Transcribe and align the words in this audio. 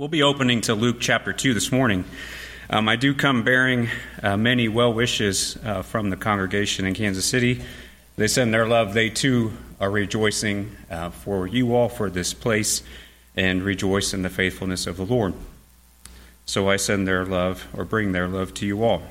We'll 0.00 0.08
be 0.08 0.22
opening 0.22 0.62
to 0.62 0.74
Luke 0.74 0.96
chapter 0.98 1.30
2 1.30 1.52
this 1.52 1.70
morning. 1.70 2.06
Um, 2.70 2.88
I 2.88 2.96
do 2.96 3.12
come 3.12 3.42
bearing 3.42 3.90
uh, 4.22 4.38
many 4.38 4.66
well 4.66 4.94
wishes 4.94 5.58
uh, 5.62 5.82
from 5.82 6.08
the 6.08 6.16
congregation 6.16 6.86
in 6.86 6.94
Kansas 6.94 7.26
City. 7.26 7.60
They 8.16 8.26
send 8.26 8.54
their 8.54 8.66
love. 8.66 8.94
They 8.94 9.10
too 9.10 9.52
are 9.78 9.90
rejoicing 9.90 10.74
uh, 10.90 11.10
for 11.10 11.46
you 11.46 11.74
all, 11.74 11.90
for 11.90 12.08
this 12.08 12.32
place, 12.32 12.82
and 13.36 13.62
rejoice 13.62 14.14
in 14.14 14.22
the 14.22 14.30
faithfulness 14.30 14.86
of 14.86 14.96
the 14.96 15.04
Lord. 15.04 15.34
So 16.46 16.70
I 16.70 16.76
send 16.76 17.06
their 17.06 17.26
love, 17.26 17.68
or 17.76 17.84
bring 17.84 18.12
their 18.12 18.26
love 18.26 18.54
to 18.54 18.66
you 18.66 18.82
all. 18.82 19.02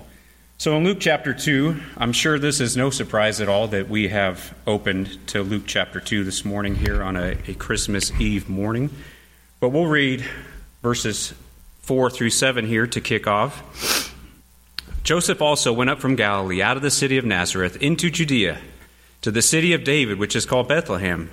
So 0.57 0.75
in 0.75 0.83
Luke 0.83 0.97
chapter 0.99 1.35
2, 1.35 1.79
I'm 1.97 2.13
sure 2.13 2.39
this 2.39 2.59
is 2.59 2.75
no 2.75 2.89
surprise 2.89 3.39
at 3.39 3.47
all 3.47 3.67
that 3.67 3.89
we 3.89 4.07
have 4.07 4.55
opened 4.65 5.27
to 5.27 5.43
Luke 5.43 5.65
chapter 5.67 5.99
2 5.99 6.23
this 6.23 6.43
morning 6.43 6.73
here 6.73 7.03
on 7.03 7.15
a, 7.15 7.37
a 7.47 7.53
Christmas 7.53 8.11
Eve 8.19 8.49
morning. 8.49 8.89
But 9.59 9.69
we'll 9.69 9.85
read 9.85 10.25
verses 10.81 11.33
4 11.81 12.09
through 12.09 12.29
7 12.29 12.67
here 12.67 12.87
to 12.87 13.01
kick 13.01 13.27
off. 13.27 14.13
Joseph 15.03 15.41
also 15.41 15.73
went 15.73 15.89
up 15.89 15.99
from 15.99 16.15
Galilee, 16.15 16.61
out 16.61 16.77
of 16.77 16.83
the 16.83 16.91
city 16.91 17.17
of 17.17 17.25
Nazareth, 17.25 17.81
into 17.81 18.11
Judea, 18.11 18.59
to 19.21 19.31
the 19.31 19.41
city 19.41 19.73
of 19.73 19.83
David, 19.83 20.19
which 20.19 20.35
is 20.35 20.45
called 20.45 20.67
Bethlehem, 20.67 21.31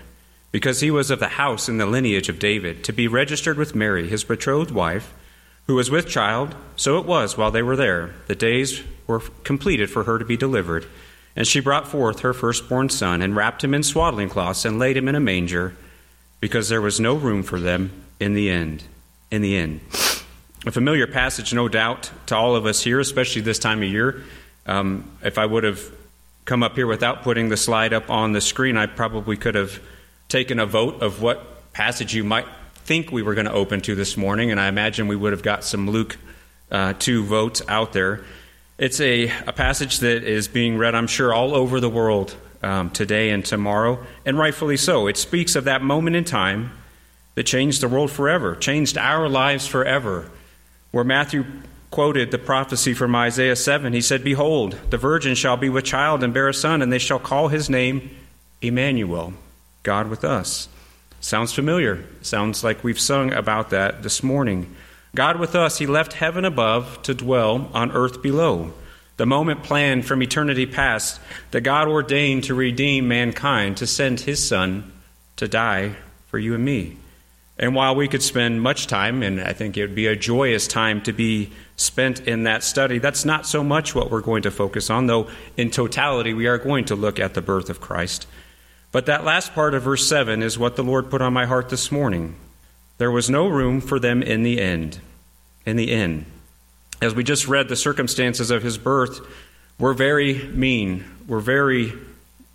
because 0.50 0.80
he 0.80 0.91
was 0.91 1.10
of 1.10 1.20
the 1.20 1.28
house 1.28 1.69
and 1.69 1.78
the 1.78 1.86
lineage 1.86 2.28
of 2.28 2.38
David, 2.38 2.82
to 2.84 2.92
be 2.92 3.06
registered 3.06 3.59
with 3.59 3.74
Mary, 3.74 4.09
his 4.09 4.24
betrothed 4.24 4.70
wife, 4.70 5.12
who 5.66 5.74
was 5.74 5.91
with 5.91 6.08
child. 6.08 6.55
So 6.77 6.98
it 6.98 7.05
was 7.05 7.36
while 7.36 7.50
they 7.50 7.62
were 7.62 7.77
there. 7.77 8.14
The 8.28 8.34
days 8.34 8.83
were 9.06 9.20
completed 9.44 9.91
for 9.91 10.05
her 10.05 10.19
to 10.19 10.24
be 10.24 10.36
delivered. 10.36 10.86
And 11.34 11.47
she 11.47 11.60
brought 11.60 11.86
forth 11.86 12.20
her 12.20 12.33
firstborn 12.33 12.88
son, 12.88 13.20
and 13.20 13.36
wrapped 13.36 13.62
him 13.62 13.74
in 13.74 13.83
swaddling 13.83 14.30
cloths, 14.30 14.64
and 14.64 14.78
laid 14.78 14.97
him 14.97 15.08
in 15.08 15.14
a 15.14 15.20
manger, 15.20 15.77
because 16.41 16.70
there 16.70 16.80
was 16.80 16.98
no 16.98 17.14
room 17.14 17.42
for 17.42 17.60
them 17.60 17.91
in 18.19 18.33
the 18.33 18.48
end 18.48 18.84
in 19.30 19.42
the 19.42 19.56
end. 19.56 19.80
A 20.66 20.72
familiar 20.72 21.06
passage, 21.06 21.54
no 21.54 21.68
doubt, 21.68 22.10
to 22.26 22.36
all 22.36 22.56
of 22.56 22.66
us 22.66 22.82
here, 22.82 22.98
especially 22.98 23.42
this 23.42 23.58
time 23.58 23.83
of 23.83 23.88
year. 23.88 24.22
Um, 24.66 25.08
if 25.22 25.38
I 25.38 25.46
would 25.46 25.64
have 25.64 25.80
come 26.44 26.62
up 26.62 26.74
here 26.74 26.86
without 26.86 27.22
putting 27.22 27.48
the 27.48 27.56
slide 27.56 27.92
up 27.92 28.10
on 28.10 28.33
the 28.33 28.41
screen, 28.41 28.77
I 28.77 28.86
probably 28.86 29.36
could 29.36 29.55
have 29.55 29.80
taken 30.28 30.58
a 30.58 30.66
vote 30.66 31.02
of 31.02 31.22
what 31.22 31.72
passage 31.72 32.14
you 32.14 32.24
might 32.24 32.46
think 32.74 33.12
we 33.12 33.22
were 33.22 33.34
going 33.34 33.46
to 33.46 33.52
open 33.52 33.80
to 33.83 33.94
this 33.94 34.16
morning, 34.16 34.50
and 34.50 34.60
I 34.60 34.68
imagine 34.68 35.08
we 35.08 35.16
would 35.16 35.33
have 35.33 35.42
got 35.42 35.64
some 35.64 35.90
Luke 35.90 36.16
uh, 36.70 36.94
2 36.98 37.24
votes 37.24 37.62
out 37.68 37.92
there. 37.92 38.24
It's 38.78 39.00
a, 39.00 39.28
a 39.46 39.52
passage 39.52 40.00
that 40.00 40.24
is 40.24 40.48
being 40.48 40.78
read, 40.78 40.94
I'm 40.94 41.06
sure, 41.06 41.33
all 41.33 41.55
over 41.55 41.80
the 41.80 41.88
world 41.88 42.36
um, 42.62 42.90
today 42.90 43.30
and 43.30 43.44
tomorrow, 43.44 44.05
and 44.24 44.38
rightfully 44.38 44.77
so. 44.77 45.06
It 45.06 45.16
speaks 45.16 45.56
of 45.56 45.64
that 45.64 45.83
moment 45.83 46.16
in 46.16 46.24
time 46.24 46.72
that 47.37 47.45
changed 47.45 47.81
the 47.81 47.89
world 47.89 48.11
forever, 48.11 48.56
changed 48.56 48.98
our 48.98 49.29
lives 49.29 49.67
forever. 49.67 50.29
Where 50.91 51.05
Matthew 51.05 51.45
quoted 51.91 52.31
the 52.31 52.39
prophecy 52.39 52.92
from 52.92 53.15
Isaiah 53.15 53.56
7, 53.56 53.92
he 53.92 54.01
said, 54.01 54.25
Behold, 54.25 54.77
the 54.91 54.98
virgin 54.98 55.34
shall 55.34 55.57
be 55.57 55.69
with 55.69 55.84
child 55.84 56.25
and 56.25 56.34
bear 56.34 56.48
a 56.48 56.55
son, 56.55 56.83
and 56.83 56.92
they 56.92 56.98
shall 56.98 57.20
call 57.20 57.48
his 57.48 57.70
name 57.70 58.11
Emmanuel, 58.61 59.34
God 59.83 60.09
with 60.09 60.25
us. 60.25 60.69
Sounds 61.20 61.53
familiar. 61.53 62.05
Sounds 62.23 62.64
like 62.64 62.83
we've 62.83 63.01
sung 63.01 63.33
about 63.33 63.70
that 63.70 64.03
this 64.03 64.23
morning. 64.23 64.75
God 65.14 65.39
with 65.39 65.55
us, 65.55 65.79
he 65.79 65.87
left 65.87 66.14
heaven 66.14 66.45
above 66.45 67.03
to 67.03 67.14
dwell 67.14 67.70
on 67.73 67.92
earth 67.92 68.23
below. 68.23 68.73
The 69.17 69.27
moment 69.27 69.62
planned 69.62 70.07
from 70.07 70.23
eternity 70.23 70.67
past 70.67 71.20
that 71.51 71.62
God 71.62 71.89
ordained 71.89 72.45
to 72.45 72.55
redeem 72.55 73.09
mankind, 73.09 73.79
to 73.79 73.87
send 73.87 74.20
his 74.20 74.47
Son 74.47 74.92
to 75.37 75.48
die 75.48 75.97
for 76.27 76.39
you 76.39 76.55
and 76.55 76.64
me. 76.64 76.97
And 77.58 77.74
while 77.74 77.94
we 77.94 78.06
could 78.06 78.22
spend 78.22 78.60
much 78.60 78.86
time, 78.86 79.22
and 79.22 79.40
I 79.40 79.52
think 79.52 79.76
it 79.76 79.82
would 79.82 79.94
be 79.94 80.06
a 80.06 80.16
joyous 80.16 80.68
time 80.68 81.00
to 81.02 81.12
be 81.12 81.50
spent 81.76 82.20
in 82.28 82.42
that 82.42 82.62
study, 82.62 82.98
that's 82.98 83.24
not 83.24 83.46
so 83.46 83.64
much 83.64 83.94
what 83.94 84.10
we're 84.10 84.20
going 84.20 84.42
to 84.42 84.50
focus 84.50 84.90
on, 84.90 85.06
though 85.06 85.28
in 85.56 85.70
totality 85.70 86.34
we 86.34 86.46
are 86.46 86.58
going 86.58 86.84
to 86.86 86.96
look 86.96 87.18
at 87.18 87.34
the 87.34 87.40
birth 87.40 87.70
of 87.70 87.80
Christ. 87.80 88.27
But 88.92 89.06
that 89.06 89.24
last 89.24 89.55
part 89.55 89.74
of 89.74 89.83
verse 89.83 90.06
7 90.06 90.42
is 90.42 90.58
what 90.58 90.77
the 90.77 90.84
Lord 90.84 91.11
put 91.11 91.22
on 91.22 91.33
my 91.33 91.46
heart 91.46 91.70
this 91.70 91.90
morning. 91.90 92.36
There 92.98 93.11
was 93.11 93.30
no 93.30 93.48
room 93.48 93.80
for 93.80 93.98
them 93.98 94.22
in 94.22 94.42
the 94.42 94.61
end. 94.61 95.00
In 95.64 95.77
the 95.77 95.90
end. 95.92 96.27
As 97.00 97.14
we 97.14 97.24
just 97.24 97.48
read, 97.48 97.68
the 97.68 97.77
circumstances 97.77 98.50
of 98.50 98.62
his 98.62 98.78
birth 98.78 99.20
were 99.78 99.92
very 99.92 100.45
mean, 100.48 101.05
were 101.27 101.40
very 101.40 101.92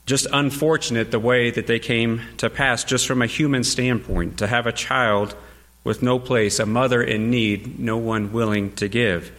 just 0.06 0.28
unfortunate 0.34 1.12
the 1.12 1.20
way 1.20 1.52
that 1.52 1.68
they 1.68 1.80
came 1.80 2.22
to 2.38 2.50
pass, 2.50 2.84
just 2.84 3.08
from 3.08 3.22
a 3.22 3.28
human 3.28 3.64
standpoint, 3.64 4.38
to 4.40 4.48
have 4.48 4.68
a 4.68 4.72
child 4.72 5.36
with 5.84 6.02
no 6.02 6.20
place, 6.20 6.60
a 6.60 6.66
mother 6.66 7.02
in 7.02 7.30
need, 7.30 7.80
no 7.80 7.98
one 7.98 8.32
willing 8.32 8.72
to 8.74 8.88
give. 8.88 9.32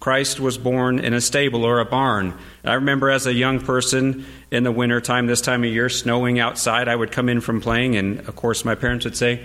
Christ 0.00 0.38
was 0.38 0.58
born 0.58 1.00
in 1.00 1.12
a 1.12 1.20
stable 1.20 1.64
or 1.64 1.80
a 1.80 1.84
barn. 1.84 2.34
I 2.64 2.74
remember 2.74 3.10
as 3.10 3.26
a 3.26 3.32
young 3.32 3.58
person 3.60 4.26
in 4.50 4.62
the 4.62 4.70
winter 4.70 5.00
time, 5.00 5.26
this 5.26 5.40
time 5.40 5.64
of 5.64 5.70
year, 5.70 5.88
snowing 5.88 6.38
outside, 6.38 6.86
I 6.86 6.94
would 6.94 7.10
come 7.10 7.28
in 7.28 7.40
from 7.40 7.60
playing, 7.60 7.96
and 7.96 8.20
of 8.20 8.36
course, 8.36 8.64
my 8.64 8.76
parents 8.76 9.04
would 9.04 9.16
say, 9.16 9.40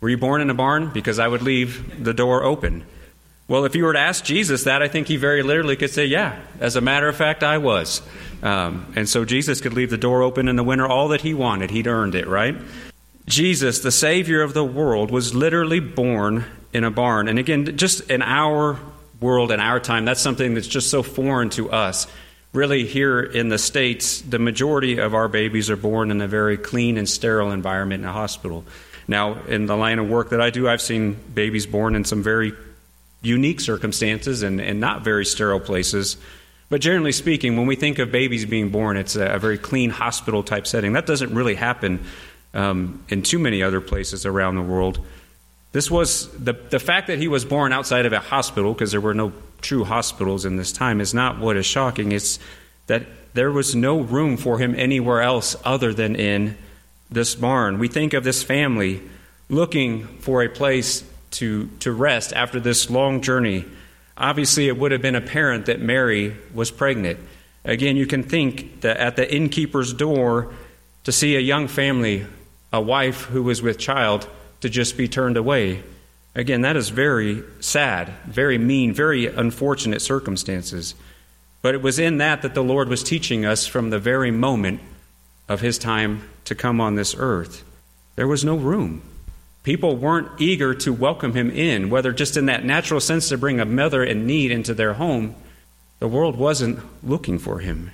Were 0.00 0.08
you 0.08 0.16
born 0.16 0.40
in 0.40 0.50
a 0.50 0.54
barn? 0.54 0.90
Because 0.90 1.18
I 1.18 1.26
would 1.26 1.42
leave 1.42 2.04
the 2.04 2.14
door 2.14 2.44
open. 2.44 2.84
Well, 3.48 3.64
if 3.64 3.76
you 3.76 3.84
were 3.84 3.92
to 3.92 3.98
ask 3.98 4.24
Jesus 4.24 4.64
that, 4.64 4.82
I 4.82 4.88
think 4.88 5.06
he 5.06 5.16
very 5.16 5.44
literally 5.44 5.76
could 5.76 5.90
say, 5.90 6.06
Yeah, 6.06 6.36
as 6.58 6.74
a 6.74 6.80
matter 6.80 7.08
of 7.08 7.16
fact, 7.16 7.44
I 7.44 7.58
was. 7.58 8.02
Um, 8.42 8.92
and 8.96 9.08
so 9.08 9.24
Jesus 9.24 9.60
could 9.60 9.72
leave 9.72 9.90
the 9.90 9.96
door 9.96 10.22
open 10.22 10.48
in 10.48 10.56
the 10.56 10.64
winter 10.64 10.86
all 10.86 11.08
that 11.08 11.20
he 11.20 11.32
wanted. 11.32 11.70
He'd 11.70 11.86
earned 11.86 12.14
it, 12.14 12.26
right? 12.26 12.56
Jesus, 13.26 13.80
the 13.80 13.92
Savior 13.92 14.42
of 14.42 14.52
the 14.52 14.64
world, 14.64 15.10
was 15.10 15.34
literally 15.34 15.80
born 15.80 16.44
in 16.72 16.84
a 16.84 16.90
barn. 16.90 17.28
And 17.28 17.38
again, 17.38 17.76
just 17.76 18.10
in 18.10 18.20
our 18.22 18.78
world, 19.20 19.52
in 19.52 19.60
our 19.60 19.80
time, 19.80 20.04
that's 20.04 20.20
something 20.20 20.54
that's 20.54 20.66
just 20.66 20.90
so 20.90 21.02
foreign 21.02 21.50
to 21.50 21.70
us. 21.70 22.06
Really, 22.52 22.86
here 22.86 23.20
in 23.20 23.48
the 23.48 23.58
States, 23.58 24.22
the 24.22 24.38
majority 24.38 24.98
of 24.98 25.14
our 25.14 25.28
babies 25.28 25.70
are 25.70 25.76
born 25.76 26.10
in 26.10 26.20
a 26.20 26.28
very 26.28 26.56
clean 26.56 26.96
and 26.96 27.08
sterile 27.08 27.52
environment 27.52 28.02
in 28.02 28.08
a 28.08 28.12
hospital. 28.12 28.64
Now, 29.08 29.42
in 29.44 29.66
the 29.66 29.76
line 29.76 29.98
of 29.98 30.08
work 30.08 30.30
that 30.30 30.40
I 30.40 30.50
do, 30.50 30.68
I've 30.68 30.80
seen 30.80 31.14
babies 31.34 31.66
born 31.66 31.94
in 31.94 32.04
some 32.04 32.22
very 32.22 32.52
unique 33.26 33.60
circumstances 33.60 34.42
and, 34.42 34.60
and 34.60 34.80
not 34.80 35.02
very 35.02 35.24
sterile 35.24 35.60
places. 35.60 36.16
But 36.68 36.80
generally 36.80 37.12
speaking, 37.12 37.56
when 37.56 37.66
we 37.66 37.76
think 37.76 37.98
of 37.98 38.10
babies 38.10 38.46
being 38.46 38.70
born, 38.70 38.96
it's 38.96 39.16
a, 39.16 39.34
a 39.34 39.38
very 39.38 39.58
clean 39.58 39.90
hospital 39.90 40.42
type 40.42 40.66
setting. 40.66 40.94
That 40.94 41.06
doesn't 41.06 41.34
really 41.34 41.54
happen 41.54 42.04
um, 42.54 43.04
in 43.08 43.22
too 43.22 43.38
many 43.38 43.62
other 43.62 43.80
places 43.80 44.26
around 44.26 44.56
the 44.56 44.62
world. 44.62 44.98
This 45.72 45.90
was 45.90 46.28
the, 46.32 46.54
the 46.54 46.78
fact 46.78 47.06
that 47.08 47.18
he 47.18 47.28
was 47.28 47.44
born 47.44 47.72
outside 47.72 48.06
of 48.06 48.12
a 48.12 48.20
hospital, 48.20 48.72
because 48.72 48.92
there 48.92 49.00
were 49.00 49.14
no 49.14 49.32
true 49.60 49.84
hospitals 49.84 50.44
in 50.44 50.56
this 50.56 50.72
time, 50.72 51.00
is 51.00 51.12
not 51.12 51.38
what 51.38 51.56
is 51.56 51.66
shocking. 51.66 52.12
It's 52.12 52.38
that 52.86 53.02
there 53.34 53.52
was 53.52 53.74
no 53.74 54.00
room 54.00 54.36
for 54.36 54.58
him 54.58 54.74
anywhere 54.74 55.20
else 55.20 55.56
other 55.64 55.92
than 55.92 56.16
in 56.16 56.56
this 57.10 57.34
barn. 57.34 57.78
We 57.78 57.88
think 57.88 58.14
of 58.14 58.24
this 58.24 58.42
family 58.42 59.02
looking 59.48 60.06
for 60.18 60.42
a 60.42 60.48
place 60.48 61.04
to, 61.38 61.68
to 61.80 61.92
rest 61.92 62.32
after 62.32 62.60
this 62.60 62.90
long 62.90 63.22
journey 63.22 63.64
Obviously, 64.18 64.68
it 64.68 64.78
would 64.78 64.92
have 64.92 65.02
been 65.02 65.14
apparent 65.14 65.66
that 65.66 65.80
Mary 65.80 66.36
was 66.54 66.70
pregnant. 66.70 67.20
Again, 67.64 67.96
you 67.96 68.06
can 68.06 68.22
think 68.22 68.80
that 68.80 68.96
at 68.96 69.16
the 69.16 69.34
innkeeper's 69.34 69.92
door 69.92 70.54
to 71.04 71.12
see 71.12 71.36
a 71.36 71.40
young 71.40 71.68
family, 71.68 72.26
a 72.72 72.80
wife 72.80 73.24
who 73.24 73.42
was 73.42 73.60
with 73.60 73.78
child, 73.78 74.28
to 74.60 74.70
just 74.70 74.96
be 74.96 75.06
turned 75.06 75.36
away. 75.36 75.82
Again, 76.34 76.62
that 76.62 76.76
is 76.76 76.88
very 76.88 77.42
sad, 77.60 78.12
very 78.26 78.56
mean, 78.56 78.94
very 78.94 79.26
unfortunate 79.26 80.00
circumstances. 80.00 80.94
But 81.60 81.74
it 81.74 81.82
was 81.82 81.98
in 81.98 82.18
that 82.18 82.42
that 82.42 82.54
the 82.54 82.64
Lord 82.64 82.88
was 82.88 83.02
teaching 83.02 83.44
us 83.44 83.66
from 83.66 83.90
the 83.90 83.98
very 83.98 84.30
moment 84.30 84.80
of 85.48 85.60
his 85.60 85.78
time 85.78 86.28
to 86.44 86.54
come 86.54 86.80
on 86.80 86.94
this 86.94 87.14
earth. 87.18 87.64
There 88.14 88.28
was 88.28 88.44
no 88.44 88.56
room. 88.56 89.02
People 89.66 89.96
weren't 89.96 90.40
eager 90.40 90.74
to 90.74 90.92
welcome 90.92 91.32
him 91.32 91.50
in, 91.50 91.90
whether 91.90 92.12
just 92.12 92.36
in 92.36 92.46
that 92.46 92.64
natural 92.64 93.00
sense 93.00 93.30
to 93.30 93.36
bring 93.36 93.58
a 93.58 93.64
mother 93.64 94.04
in 94.04 94.24
need 94.24 94.52
into 94.52 94.72
their 94.74 94.92
home. 94.92 95.34
The 95.98 96.06
world 96.06 96.36
wasn't 96.36 96.78
looking 97.02 97.40
for 97.40 97.58
him. 97.58 97.90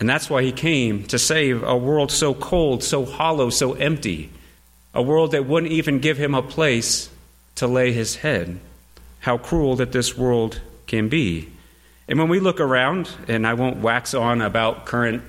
And 0.00 0.08
that's 0.08 0.28
why 0.28 0.42
he 0.42 0.50
came 0.50 1.04
to 1.04 1.16
save 1.20 1.62
a 1.62 1.76
world 1.76 2.10
so 2.10 2.34
cold, 2.34 2.82
so 2.82 3.04
hollow, 3.04 3.48
so 3.48 3.74
empty, 3.74 4.28
a 4.92 5.04
world 5.04 5.30
that 5.30 5.46
wouldn't 5.46 5.70
even 5.70 6.00
give 6.00 6.18
him 6.18 6.34
a 6.34 6.42
place 6.42 7.08
to 7.54 7.68
lay 7.68 7.92
his 7.92 8.16
head. 8.16 8.58
How 9.20 9.38
cruel 9.38 9.76
that 9.76 9.92
this 9.92 10.18
world 10.18 10.60
can 10.88 11.08
be. 11.08 11.48
And 12.08 12.18
when 12.18 12.28
we 12.28 12.40
look 12.40 12.58
around, 12.58 13.08
and 13.28 13.46
I 13.46 13.54
won't 13.54 13.76
wax 13.76 14.14
on 14.14 14.42
about 14.42 14.84
current 14.84 15.22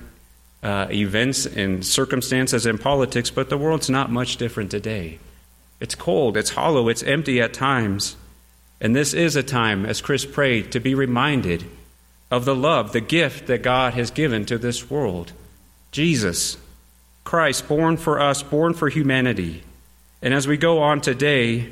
uh, 0.64 0.88
events 0.90 1.46
and 1.46 1.86
circumstances 1.86 2.66
in 2.66 2.76
politics, 2.76 3.30
but 3.30 3.50
the 3.50 3.56
world's 3.56 3.88
not 3.88 4.10
much 4.10 4.36
different 4.36 4.72
today. 4.72 5.20
It's 5.80 5.94
cold, 5.94 6.36
it's 6.36 6.50
hollow, 6.50 6.88
it's 6.88 7.02
empty 7.02 7.40
at 7.40 7.52
times. 7.52 8.16
And 8.80 8.94
this 8.94 9.14
is 9.14 9.36
a 9.36 9.42
time, 9.42 9.86
as 9.86 10.00
Chris 10.00 10.24
prayed, 10.24 10.72
to 10.72 10.80
be 10.80 10.94
reminded 10.94 11.64
of 12.30 12.44
the 12.44 12.54
love, 12.54 12.92
the 12.92 13.00
gift 13.00 13.46
that 13.46 13.62
God 13.62 13.94
has 13.94 14.10
given 14.10 14.44
to 14.46 14.58
this 14.58 14.90
world. 14.90 15.32
Jesus, 15.92 16.56
Christ, 17.24 17.68
born 17.68 17.96
for 17.96 18.20
us, 18.20 18.42
born 18.42 18.74
for 18.74 18.88
humanity. 18.88 19.62
And 20.22 20.34
as 20.34 20.48
we 20.48 20.56
go 20.56 20.82
on 20.82 21.00
today, 21.00 21.70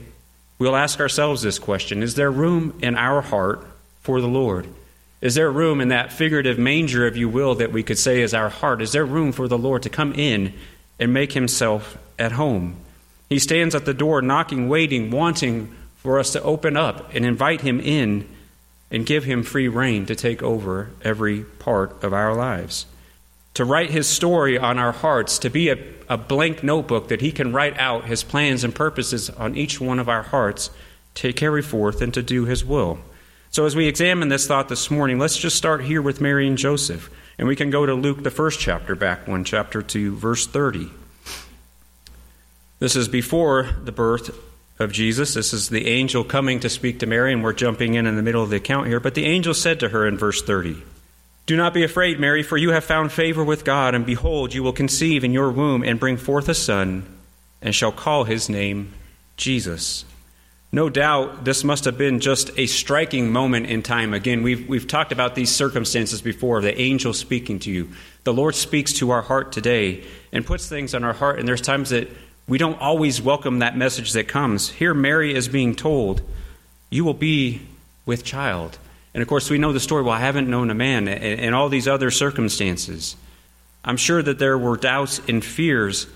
we'll 0.59 0.77
ask 0.77 1.01
ourselves 1.01 1.43
this 1.43 1.59
question 1.59 2.03
Is 2.03 2.15
there 2.15 2.31
room 2.31 2.79
in 2.83 2.97
our 2.97 3.21
heart 3.21 3.67
for 4.01 4.21
the 4.21 4.29
Lord? 4.29 4.69
Is 5.21 5.35
there 5.35 5.51
room 5.51 5.81
in 5.81 5.89
that 5.89 6.13
figurative 6.13 6.59
manger, 6.59 7.07
if 7.07 7.17
you 7.17 7.31
will, 7.31 7.55
that 7.55 7.73
we 7.73 7.83
could 7.83 7.99
say 7.99 8.21
is 8.21 8.35
our 8.35 8.51
heart? 8.51 8.83
Is 8.83 8.93
there 8.93 9.07
room 9.07 9.33
for 9.33 9.49
the 9.49 9.57
Lord 9.57 9.83
to 9.85 9.89
come 9.89 10.13
in 10.13 10.53
and 11.01 11.15
make 11.15 11.33
himself 11.33 11.97
at 12.19 12.33
home? 12.33 12.77
He 13.29 13.39
stands 13.39 13.75
at 13.75 13.85
the 13.85 13.95
door, 13.95 14.23
knocking, 14.23 14.69
waiting, 14.69 15.11
wanting 15.11 15.75
for 15.97 16.19
us 16.19 16.33
to 16.33 16.43
open 16.43 16.77
up 16.77 17.15
and 17.15 17.25
invite 17.25 17.63
him 17.63 17.81
in 17.81 18.29
and 18.91 19.07
give 19.07 19.25
him 19.25 19.43
free 19.43 19.69
rein 19.69 20.07
to 20.07 20.15
take 20.15 20.43
over 20.43 20.91
every 21.03 21.43
part 21.43 22.03
of 22.05 22.13
our 22.13 22.35
lives. 22.35 22.87
To 23.55 23.65
write 23.65 23.91
his 23.91 24.09
story 24.09 24.59
on 24.59 24.79
our 24.79 24.93
hearts, 24.93 25.39
to 25.41 25.51
be 25.51 25.71
a, 25.71 25.79
a 26.09 26.17
blank 26.17 26.63
notebook 26.63 27.09
that 27.09 27.21
he 27.21 27.33
can 27.33 27.53
write 27.53 27.79
out 27.79 28.05
his 28.05 28.23
plans 28.23 28.65
and 28.65 28.75
purposes 28.75 29.31
on 29.31 29.57
each 29.57 29.81
one 29.81 29.99
of 29.99 30.09
our 30.09 30.23
hearts 30.23 30.71
to 31.15 31.33
carry 31.33 31.63
forth 31.63 32.03
and 32.03 32.13
to 32.15 32.23
do 32.23 32.45
his 32.45 32.65
will. 32.65 32.99
So, 33.51 33.65
as 33.65 33.77
we 33.77 33.87
examine 33.87 34.29
this 34.29 34.49
thought 34.49 34.69
this 34.69 34.91
morning, 34.91 35.19
let's 35.19 35.37
just 35.37 35.57
start 35.57 35.85
here 35.85 36.03
with 36.03 36.21
Mary 36.21 36.47
and 36.49 36.59
Joseph. 36.59 37.09
And 37.39 37.49
we 37.49 37.57
can 37.57 37.71
go 37.71 37.87
to 37.87 37.95
Luke, 37.95 38.23
the 38.23 38.31
first 38.31 38.61
chapter, 38.61 38.95
back 38.95 39.27
one 39.27 39.45
chapter 39.45 39.81
to 39.83 40.17
verse 40.17 40.47
30. 40.47 40.91
This 42.85 42.97
is 42.97 43.09
before 43.09 43.71
the 43.83 43.93
birth 43.93 44.39
of 44.79 44.93
Jesus. 44.93 45.33
This 45.33 45.55
is 45.55 45.71
the 45.71 45.87
angel 45.87 46.23
coming 46.23 46.61
to 46.61 46.69
speak 46.69 46.99
to 46.99 47.07
Mary, 47.07 47.33
and 47.33 47.43
we're 47.43 47.55
jumping 47.55 47.95
in 47.95 48.07
in 48.07 48.17
the 48.17 48.23
middle 48.23 48.43
of 48.43 48.51
the 48.51 48.57
account 48.57 48.89
here. 48.89 49.01
But 49.01 49.15
the 49.15 49.25
angel 49.25 49.55
said 49.55 49.81
to 49.81 49.89
her 49.89 50.07
in 50.07 50.19
verse 50.19 50.43
30, 50.43 50.83
Do 51.47 51.57
not 51.57 51.73
be 51.73 51.83
afraid, 51.83 52.21
Mary, 52.21 52.43
for 52.43 52.59
you 52.59 52.73
have 52.73 52.85
found 52.85 53.11
favor 53.11 53.43
with 53.43 53.65
God, 53.65 53.95
and 53.95 54.05
behold, 54.05 54.53
you 54.53 54.63
will 54.63 54.75
conceive 54.75 55.25
in 55.25 55.33
your 55.33 55.51
womb 55.51 55.83
and 55.83 55.99
bring 55.99 56.19
forth 56.19 56.47
a 56.47 56.55
son, 56.55 57.07
and 57.63 57.75
shall 57.75 57.91
call 57.91 58.25
his 58.25 58.51
name 58.51 58.93
Jesus. 59.39 60.05
No 60.71 60.91
doubt 60.91 61.47
this 61.47 61.65
must 61.65 61.87
have 61.87 61.97
been 61.97 62.21
just 62.21 62.51
a 62.59 62.67
striking 62.67 63.33
moment 63.33 63.65
in 63.65 63.83
time. 63.83 64.13
Again, 64.13 64.43
we've, 64.43 64.69
we've 64.69 64.87
talked 64.87 65.11
about 65.11 65.35
these 65.35 65.51
circumstances 65.51 66.21
before 66.21 66.61
the 66.61 66.79
angel 66.79 67.15
speaking 67.15 67.61
to 67.61 67.71
you. 67.71 67.93
The 68.25 68.35
Lord 68.35 68.55
speaks 68.55 68.93
to 68.95 69.09
our 69.09 69.23
heart 69.23 69.53
today 69.53 70.05
and 70.33 70.45
puts 70.45 70.69
things 70.69 70.95
on 70.95 71.03
our 71.03 71.15
heart, 71.15 71.39
and 71.39 71.49
there's 71.49 71.63
times 71.63 71.89
that 71.89 72.11
we 72.47 72.59
don't 72.59 72.81
always 72.81 73.23
welcome 73.23 73.61
that 73.61 73.77
message 73.77 74.13
that 74.13 74.29
comes. 74.29 74.71
Here, 74.71 74.95
Mary 74.95 75.35
is 75.35 75.49
being 75.49 75.75
told, 75.75 76.21
You 76.91 77.05
will 77.05 77.15
be 77.15 77.63
with 78.07 78.25
child. 78.25 78.79
And 79.15 79.23
of 79.23 79.29
course, 79.29 79.49
we 79.49 79.59
know 79.59 79.73
the 79.73 79.81
story, 79.81 80.03
well, 80.03 80.13
I 80.13 80.21
haven't 80.21 80.51
known 80.51 80.71
a 80.71 80.75
man, 80.75 81.07
and, 81.07 81.55
all 81.55 81.69
these 81.69 81.87
other 81.87 82.11
circumstances. 82.11 83.15
I'm 83.85 83.97
sure 83.97 84.23
that 84.23 84.39
there 84.39 84.59
were 84.59 84.77
doubts 84.77 85.21
and 85.29 85.45
fears 85.45 86.09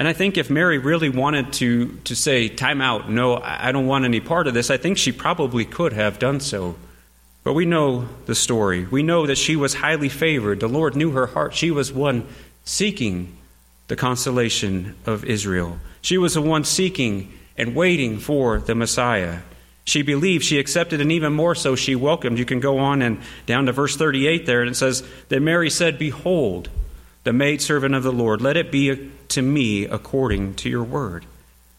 and 0.00 0.08
I 0.08 0.14
think 0.14 0.38
if 0.38 0.48
Mary 0.48 0.78
really 0.78 1.10
wanted 1.10 1.52
to, 1.52 1.88
to 2.04 2.16
say, 2.16 2.48
time 2.48 2.80
out, 2.80 3.10
no, 3.10 3.36
I 3.36 3.70
don't 3.70 3.86
want 3.86 4.06
any 4.06 4.18
part 4.18 4.46
of 4.46 4.54
this, 4.54 4.70
I 4.70 4.78
think 4.78 4.96
she 4.96 5.12
probably 5.12 5.66
could 5.66 5.92
have 5.92 6.18
done 6.18 6.40
so. 6.40 6.76
But 7.44 7.52
we 7.52 7.66
know 7.66 8.08
the 8.24 8.34
story. 8.34 8.86
We 8.86 9.02
know 9.02 9.26
that 9.26 9.36
she 9.36 9.56
was 9.56 9.74
highly 9.74 10.08
favored. 10.08 10.60
The 10.60 10.68
Lord 10.68 10.96
knew 10.96 11.10
her 11.10 11.26
heart. 11.26 11.52
She 11.52 11.70
was 11.70 11.92
one 11.92 12.26
seeking 12.64 13.36
the 13.90 13.96
consolation 13.96 14.94
of 15.04 15.24
Israel. 15.24 15.76
She 16.00 16.16
was 16.16 16.34
the 16.34 16.40
one 16.40 16.62
seeking 16.62 17.36
and 17.58 17.74
waiting 17.74 18.20
for 18.20 18.60
the 18.60 18.76
Messiah. 18.76 19.40
She 19.84 20.02
believed, 20.02 20.44
she 20.44 20.60
accepted, 20.60 21.00
and 21.00 21.10
even 21.10 21.32
more 21.32 21.56
so, 21.56 21.74
she 21.74 21.96
welcomed. 21.96 22.38
You 22.38 22.44
can 22.44 22.60
go 22.60 22.78
on 22.78 23.02
and 23.02 23.20
down 23.46 23.66
to 23.66 23.72
verse 23.72 23.96
38 23.96 24.46
there, 24.46 24.60
and 24.60 24.70
it 24.70 24.76
says 24.76 25.02
that 25.28 25.40
Mary 25.40 25.68
said, 25.68 25.98
Behold, 25.98 26.68
the 27.24 27.32
maidservant 27.32 27.96
of 27.96 28.04
the 28.04 28.12
Lord, 28.12 28.40
let 28.40 28.56
it 28.56 28.70
be 28.70 29.10
to 29.30 29.42
me 29.42 29.86
according 29.86 30.54
to 30.54 30.70
your 30.70 30.84
word. 30.84 31.26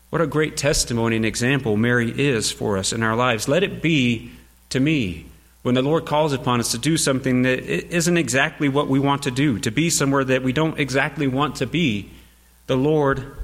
What 0.09 0.21
a 0.21 0.27
great 0.27 0.57
testimony 0.57 1.15
and 1.15 1.25
example 1.25 1.77
Mary 1.77 2.11
is 2.11 2.51
for 2.51 2.77
us 2.77 2.91
in 2.91 3.03
our 3.03 3.15
lives. 3.15 3.47
Let 3.47 3.63
it 3.63 3.81
be 3.81 4.31
to 4.69 4.81
me. 4.81 5.27
When 5.63 5.75
the 5.75 5.81
Lord 5.81 6.05
calls 6.05 6.33
upon 6.33 6.59
us 6.59 6.71
to 6.71 6.77
do 6.77 6.97
something 6.97 7.43
that 7.43 7.59
isn't 7.59 8.17
exactly 8.17 8.67
what 8.67 8.87
we 8.87 8.99
want 8.99 9.23
to 9.23 9.31
do, 9.31 9.59
to 9.59 9.71
be 9.71 9.89
somewhere 9.89 10.23
that 10.23 10.41
we 10.41 10.53
don't 10.53 10.79
exactly 10.79 11.27
want 11.27 11.57
to 11.57 11.67
be, 11.67 12.09
the 12.67 12.75
Lord 12.75 13.35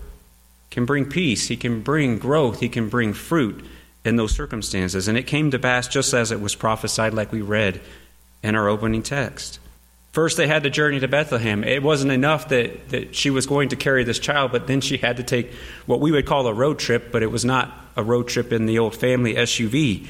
can 0.71 0.85
bring 0.85 1.05
peace. 1.05 1.47
He 1.47 1.57
can 1.57 1.81
bring 1.81 2.17
growth. 2.17 2.59
He 2.59 2.69
can 2.69 2.89
bring 2.89 3.13
fruit 3.13 3.65
in 4.03 4.15
those 4.15 4.31
circumstances. 4.31 5.07
And 5.07 5.17
it 5.17 5.23
came 5.23 5.51
to 5.51 5.59
pass 5.59 5.87
just 5.87 6.13
as 6.13 6.31
it 6.31 6.41
was 6.41 6.55
prophesied, 6.55 7.13
like 7.13 7.31
we 7.31 7.41
read 7.41 7.81
in 8.41 8.55
our 8.55 8.67
opening 8.67 9.03
text. 9.03 9.59
First, 10.11 10.37
they 10.37 10.47
had 10.47 10.63
to 10.63 10.71
journey 10.71 10.99
to 10.99 11.07
Bethlehem. 11.07 11.63
It 11.63 11.83
wasn't 11.83 12.11
enough 12.11 12.49
that, 12.49 12.89
that 12.89 13.15
she 13.15 13.29
was 13.29 13.45
going 13.45 13.69
to 13.69 13.75
carry 13.75 14.03
this 14.03 14.17
child, 14.17 14.51
but 14.51 14.65
then 14.65 14.81
she 14.81 14.97
had 14.97 15.17
to 15.17 15.23
take 15.23 15.51
what 15.85 15.99
we 15.99 16.11
would 16.11 16.25
call 16.25 16.47
a 16.47 16.53
road 16.53 16.79
trip, 16.79 17.11
but 17.11 17.21
it 17.21 17.31
was 17.31 17.45
not 17.45 17.71
a 17.95 18.03
road 18.03 18.27
trip 18.27 18.51
in 18.51 18.65
the 18.65 18.79
old 18.79 18.95
family 18.95 19.35
SUV. 19.35 20.07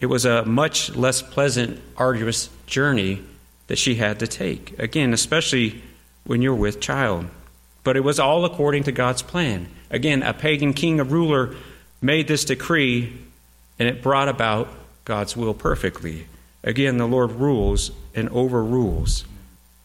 It 0.00 0.06
was 0.06 0.24
a 0.24 0.44
much 0.44 0.94
less 0.96 1.22
pleasant, 1.22 1.80
arduous 1.96 2.48
journey 2.66 3.22
that 3.66 3.78
she 3.78 3.96
had 3.96 4.18
to 4.20 4.26
take. 4.26 4.78
Again, 4.78 5.12
especially 5.12 5.82
when 6.24 6.42
you're 6.42 6.54
with 6.54 6.80
child. 6.80 7.26
But 7.84 7.96
it 7.96 8.04
was 8.04 8.18
all 8.18 8.44
according 8.44 8.84
to 8.84 8.92
God's 8.92 9.22
plan. 9.22 9.68
Again, 9.90 10.22
a 10.22 10.32
pagan 10.32 10.74
king, 10.74 11.00
a 11.00 11.04
ruler, 11.04 11.54
made 12.00 12.28
this 12.28 12.44
decree, 12.44 13.12
and 13.78 13.88
it 13.88 14.02
brought 14.02 14.28
about 14.28 14.68
God's 15.04 15.36
will 15.36 15.54
perfectly. 15.54 16.26
Again, 16.62 16.98
the 16.98 17.06
Lord 17.06 17.32
rules 17.32 17.90
and 18.14 18.28
overrules. 18.30 19.24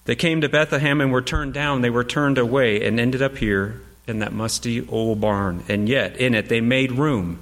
They 0.06 0.15
came 0.15 0.41
to 0.41 0.50
Bethlehem 0.50 1.01
and 1.01 1.12
were 1.12 1.21
turned 1.21 1.53
down. 1.53 1.81
They 1.81 1.89
were 1.89 2.03
turned 2.03 2.38
away 2.38 2.85
and 2.85 3.00
ended 3.00 3.21
up 3.21 3.38
here 3.38 3.81
in 4.07 4.19
that 4.19 4.33
musty 4.33 4.88
old 4.88 5.19
barn. 5.19 5.63
And 5.67 5.89
yet, 5.89 6.17
in 6.17 6.35
it, 6.35 6.47
they 6.47 6.62
made 6.62 6.91
room. 6.91 7.39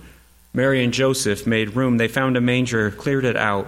Mary 0.53 0.83
and 0.83 0.93
Joseph 0.93 1.47
made 1.47 1.75
room. 1.75 1.97
They 1.97 2.07
found 2.07 2.37
a 2.37 2.41
manger, 2.41 2.91
cleared 2.91 3.25
it 3.25 3.35
out, 3.35 3.67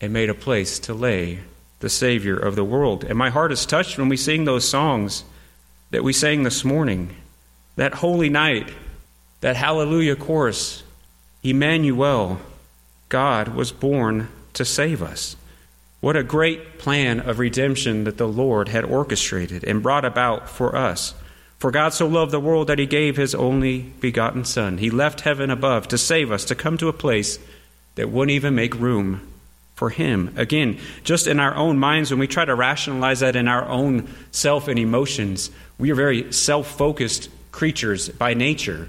and 0.00 0.12
made 0.12 0.30
a 0.30 0.34
place 0.34 0.78
to 0.80 0.94
lay 0.94 1.40
the 1.80 1.88
Savior 1.88 2.36
of 2.36 2.56
the 2.56 2.64
world. 2.64 3.04
And 3.04 3.16
my 3.16 3.30
heart 3.30 3.52
is 3.52 3.64
touched 3.64 3.98
when 3.98 4.08
we 4.08 4.16
sing 4.16 4.44
those 4.44 4.68
songs 4.68 5.24
that 5.90 6.04
we 6.04 6.12
sang 6.12 6.42
this 6.42 6.64
morning. 6.64 7.14
That 7.76 7.94
holy 7.94 8.28
night, 8.28 8.72
that 9.40 9.56
hallelujah 9.56 10.16
chorus, 10.16 10.82
Emmanuel, 11.44 12.40
God 13.08 13.48
was 13.48 13.70
born 13.70 14.28
to 14.54 14.64
save 14.64 15.02
us. 15.02 15.36
What 16.00 16.16
a 16.16 16.22
great 16.22 16.78
plan 16.78 17.20
of 17.20 17.38
redemption 17.38 18.04
that 18.04 18.18
the 18.18 18.28
Lord 18.28 18.68
had 18.68 18.84
orchestrated 18.84 19.64
and 19.64 19.82
brought 19.82 20.04
about 20.04 20.48
for 20.48 20.76
us. 20.76 21.14
For 21.58 21.70
God 21.70 21.92
so 21.92 22.06
loved 22.06 22.30
the 22.30 22.40
world 22.40 22.68
that 22.68 22.78
he 22.78 22.86
gave 22.86 23.16
his 23.16 23.34
only 23.34 23.80
begotten 23.80 24.44
Son. 24.44 24.78
He 24.78 24.90
left 24.90 25.22
heaven 25.22 25.50
above 25.50 25.88
to 25.88 25.98
save 25.98 26.30
us, 26.30 26.44
to 26.46 26.54
come 26.54 26.78
to 26.78 26.88
a 26.88 26.92
place 26.92 27.38
that 27.96 28.10
wouldn't 28.10 28.34
even 28.34 28.54
make 28.54 28.74
room 28.74 29.28
for 29.74 29.90
him. 29.90 30.32
Again, 30.36 30.78
just 31.02 31.26
in 31.26 31.40
our 31.40 31.54
own 31.54 31.78
minds, 31.78 32.10
when 32.10 32.20
we 32.20 32.26
try 32.26 32.44
to 32.44 32.54
rationalize 32.54 33.20
that 33.20 33.36
in 33.36 33.48
our 33.48 33.66
own 33.66 34.08
self 34.30 34.68
and 34.68 34.78
emotions, 34.78 35.50
we 35.78 35.90
are 35.90 35.96
very 35.96 36.32
self 36.32 36.68
focused 36.76 37.28
creatures 37.50 38.08
by 38.08 38.34
nature. 38.34 38.88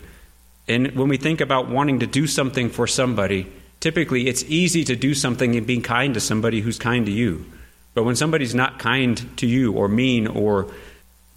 And 0.68 0.96
when 0.96 1.10
we 1.10 1.18
think 1.18 1.42
about 1.42 1.70
wanting 1.70 2.00
to 2.00 2.08
do 2.08 2.28
something 2.28 2.70
for 2.70 2.86
somebody, 2.86 3.52
Typically, 3.80 4.28
it's 4.28 4.44
easy 4.44 4.84
to 4.84 4.96
do 4.96 5.14
something 5.14 5.56
and 5.56 5.66
be 5.66 5.80
kind 5.80 6.14
to 6.14 6.20
somebody 6.20 6.60
who's 6.60 6.78
kind 6.78 7.06
to 7.06 7.12
you. 7.12 7.46
But 7.94 8.04
when 8.04 8.16
somebody's 8.16 8.56
not 8.56 8.80
kind 8.80 9.38
to 9.38 9.48
you 9.48 9.74
or 9.74 9.88
mean 9.88 10.28
or 10.28 10.68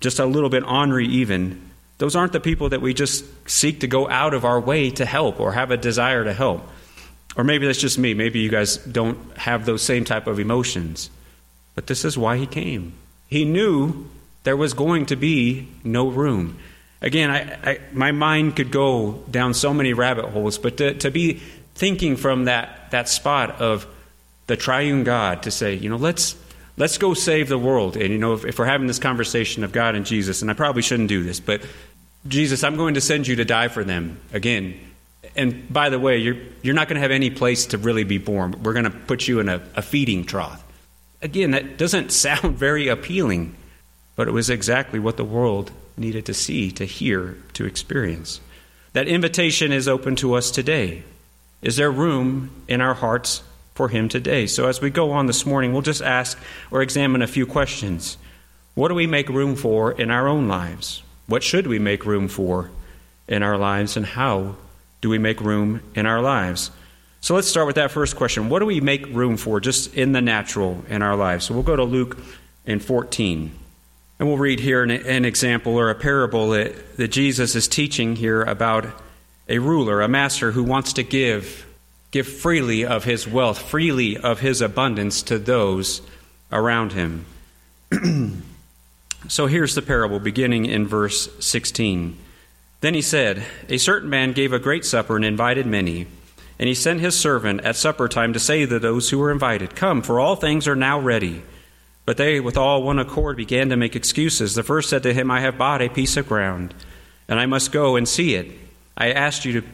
just 0.03 0.19
a 0.19 0.27
little 0.27 0.51
bit 0.51 0.65
ornery, 0.65 1.07
even, 1.07 1.71
those 1.99 2.17
aren't 2.17 2.33
the 2.33 2.41
people 2.41 2.69
that 2.71 2.83
we 2.83 2.95
just 2.95 3.25
seek 3.49 3.81
to 3.81 3.87
go 3.87 4.09
out 4.09 4.35
of 4.35 4.45
our 4.45 4.61
way 4.61 4.91
to 4.91 5.05
help 5.05 5.41
or 5.41 5.53
have 5.53 5.71
a 5.71 5.77
desire 5.77 6.25
to 6.25 6.33
help. 6.33 6.69
Or 7.37 7.45
maybe 7.45 7.67
that's 7.67 7.81
just 7.81 7.99
me. 7.99 8.13
Maybe 8.13 8.41
you 8.41 8.51
guys 8.51 8.77
don't 8.77 9.37
have 9.39 9.65
those 9.65 9.83
same 9.83 10.05
type 10.05 10.27
of 10.27 10.39
emotions. 10.39 11.11
But 11.75 11.87
this 11.87 12.05
is 12.05 12.19
why 12.19 12.37
he 12.37 12.47
came. 12.47 12.93
He 13.29 13.45
knew 13.45 14.09
there 14.43 14.57
was 14.57 14.75
going 14.75 15.07
to 15.07 15.17
be 15.17 15.69
no 15.85 16.09
room. 16.09 16.59
Again, 17.01 17.31
I, 17.31 17.71
I, 17.71 17.81
my 17.93 18.13
mind 18.13 18.57
could 18.57 18.71
go 18.71 19.23
down 19.31 19.55
so 19.55 19.73
many 19.73 19.93
rabbit 19.93 20.27
holes, 20.27 20.59
but 20.59 20.77
to, 20.77 20.95
to 20.95 21.11
be 21.11 21.41
thinking 21.75 22.17
from 22.17 22.45
that, 22.45 22.91
that 22.91 23.09
spot 23.09 23.61
of 23.61 23.87
the 24.47 24.57
triune 24.57 25.05
God 25.05 25.45
to 25.45 25.51
say, 25.51 25.75
you 25.75 25.89
know, 25.89 25.97
let's, 25.97 26.37
let's 26.77 26.99
go 26.99 27.15
save 27.15 27.49
the 27.49 27.59
world. 27.59 27.97
And, 27.97 28.11
you 28.11 28.19
know, 28.19 28.35
if, 28.35 28.45
if 28.45 28.59
we're 28.59 28.67
having 28.67 28.87
this 28.87 28.99
conversation 28.99 29.65
of 29.65 29.73
God 29.73 29.95
and 29.95 30.07
Jesus, 30.07 30.43
and 30.43 30.51
I 30.51 30.55
probably 30.55 30.83
shouldn't 30.83 31.09
do 31.09 31.23
this, 31.23 31.41
but 31.41 31.63
Jesus, 32.27 32.63
I'm 32.65 32.77
going 32.77 32.95
to 32.95 33.01
send 33.01 33.27
you 33.27 33.37
to 33.37 33.45
die 33.45 33.69
for 33.69 33.85
them 33.85 34.21
again. 34.33 34.79
And 35.35 35.73
by 35.73 35.89
the 35.89 35.99
way, 35.99 36.19
you're, 36.19 36.37
you're 36.63 36.75
not 36.75 36.89
going 36.89 36.97
to 36.97 37.03
have 37.03 37.11
any 37.11 37.31
place 37.31 37.67
to 37.67 37.79
really 37.79 38.05
be 38.05 38.19
born. 38.19 38.63
We're 38.63 38.75
going 38.75 38.85
to 38.85 38.91
put 38.91 39.27
you 39.29 39.41
in 39.41 39.49
a, 39.49 39.63
a 39.75 39.83
feeding 39.83 40.25
trough. 40.25 40.63
Again, 41.21 41.53
that 41.53 41.79
doesn't 41.79 42.13
sound 42.13 42.57
very 42.57 42.89
appealing, 42.89 43.57
but 44.17 44.29
it 44.29 44.33
was 44.33 44.51
exactly 44.51 44.99
what 44.99 45.17
the 45.17 45.25
world 45.25 45.71
needed 45.97 46.27
to 46.27 46.35
see, 46.35 46.71
to 46.73 46.85
hear, 46.85 47.37
to 47.55 47.65
experience. 47.65 48.41
That 48.93 49.09
invitation 49.09 49.73
is 49.73 49.89
open 49.89 50.17
to 50.17 50.35
us 50.35 50.51
today. 50.51 51.03
Is 51.63 51.77
there 51.77 51.91
room 51.91 52.51
in 52.69 52.81
our 52.81 52.95
hearts 52.95 53.43
for 53.75 53.89
Him 53.89 54.09
today? 54.09 54.47
So, 54.47 54.69
as 54.69 54.81
we 54.81 54.91
go 54.91 55.13
on 55.13 55.27
this 55.27 55.47
morning, 55.47 55.73
we'll 55.73 55.83
just 55.83 56.03
ask 56.03 56.39
or 56.71 56.83
examine 56.83 57.23
a 57.23 57.27
few 57.27 57.47
questions. 57.47 58.17
What 58.75 58.89
do 58.89 58.95
we 58.95 59.07
make 59.07 59.29
room 59.29 59.55
for 59.55 59.93
in 59.93 60.11
our 60.11 60.27
own 60.27 60.49
lives? 60.49 61.03
What 61.27 61.43
should 61.43 61.67
we 61.67 61.79
make 61.79 62.07
room 62.07 62.29
for 62.29 62.71
in 63.29 63.43
our 63.43 63.59
lives? 63.59 63.97
And 63.97 64.07
how 64.07 64.57
do 65.01 65.09
we 65.09 65.19
make 65.19 65.41
room 65.41 65.83
in 65.95 66.07
our 66.07 66.23
lives? 66.23 66.71
So 67.21 67.35
let's 67.35 67.49
start 67.49 67.67
with 67.67 67.77
that 67.77 67.91
first 67.91 68.17
question. 68.17 68.49
What 68.49 68.59
do 68.59 68.67
we 68.67 68.81
make 68.81 69.07
room 69.07 69.37
for 69.37 69.61
just 69.61 69.95
in 69.95 70.13
the 70.13 70.21
natural 70.21 70.85
in 70.89 71.03
our 71.03 71.17
lives? 71.17 71.45
So 71.45 71.55
we'll 71.55 71.63
go 71.63 71.77
to 71.77 71.85
Luke 71.85 72.19
in 72.67 72.81
14. 72.81 73.53
And 74.19 74.29
we'll 74.29 74.39
read 74.39 74.61
here 74.61 74.83
an, 74.83 74.91
an 74.91 75.25
example 75.25 75.77
or 75.77 75.91
a 75.91 75.95
parable 75.95 76.51
that, 76.51 76.97
that 76.97 77.09
Jesus 77.09 77.55
is 77.55 77.69
teaching 77.69 78.17
here 78.17 78.43
about 78.43 78.87
a 79.49 79.59
ruler, 79.59 80.01
a 80.01 80.09
master 80.09 80.53
who 80.53 80.63
wants 80.63 80.95
to 80.95 81.03
give 81.03 81.67
give 82.13 82.29
freely 82.29 82.85
of 82.85 83.05
his 83.05 83.27
wealth, 83.27 83.59
freely 83.59 84.17
of 84.17 84.41
his 84.41 84.61
abundance 84.61 85.23
to 85.23 85.39
those 85.39 86.03
around 86.53 86.93
him. 86.93 87.25
so 89.29 89.47
here's 89.47 89.75
the 89.75 89.83
parable 89.83 90.21
beginning 90.21 90.67
in 90.67 90.87
verse 90.87 91.29
16. 91.45 92.17
Then 92.81 92.95
he 92.95 93.03
said, 93.03 93.43
A 93.69 93.79
certain 93.79 94.11
man 94.11 94.33
gave 94.33 94.53
a 94.53 94.59
great 94.59 94.85
supper 94.85 95.17
and 95.17 95.25
invited 95.25 95.67
many. 95.67 96.07
And 96.59 96.69
he 96.69 96.75
sent 96.75 97.01
his 97.01 97.19
servant 97.19 97.63
at 97.63 97.77
supper 97.77 98.09
time 98.09 98.35
to 98.35 98.39
say 98.39 98.67
to 98.67 98.79
those 98.79 99.11
who 99.11 99.19
were 99.19 99.33
invited, 99.33 99.75
Come, 99.75 100.03
for 100.03 100.21
all 100.21 100.37
things 100.37 100.69
are 100.69 100.77
now 100.77 101.01
ready. 101.01 101.43
But 102.05 102.19
they, 102.19 102.41
with 102.41 102.57
all 102.57 102.83
one 102.83 102.99
accord, 102.99 103.37
began 103.37 103.69
to 103.71 103.77
make 103.77 103.97
excuses. 103.97 104.55
The 104.55 104.63
first 104.63 104.91
said 104.91 105.03
to 105.05 105.15
him, 105.15 105.31
I 105.31 105.41
have 105.41 105.57
bought 105.57 105.81
a 105.81 105.89
piece 105.89 106.17
of 106.17 106.29
ground, 106.29 106.75
and 107.29 107.41
I 107.41 107.47
must 107.47 107.73
go 107.73 107.97
and 107.97 108.09
see 108.09 108.35
it. 108.35 108.51
I 108.97 109.13
asked 109.13 109.45
you 109.45 109.61
to 109.61 109.67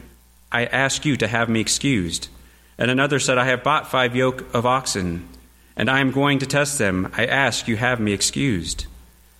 I 0.51 0.65
ask 0.65 1.05
you 1.05 1.15
to 1.17 1.27
have 1.27 1.49
me 1.49 1.59
excused. 1.59 2.29
And 2.77 2.89
another 2.89 3.19
said, 3.19 3.37
I 3.37 3.45
have 3.45 3.63
bought 3.63 3.91
five 3.91 4.15
yoke 4.15 4.53
of 4.53 4.65
oxen, 4.65 5.27
and 5.75 5.89
I 5.89 5.99
am 5.99 6.11
going 6.11 6.39
to 6.39 6.45
test 6.45 6.77
them. 6.77 7.11
I 7.17 7.25
ask 7.25 7.67
you 7.67 7.77
have 7.77 7.99
me 7.99 8.13
excused. 8.13 8.85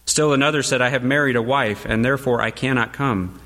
Still 0.06 0.34
another 0.34 0.62
said, 0.62 0.82
I 0.82 0.90
have 0.90 1.04
married 1.04 1.36
a 1.36 1.42
wife, 1.42 1.86
and 1.86 2.04
therefore 2.04 2.42
I 2.42 2.52
cannot 2.52 2.94
come. 2.94 3.40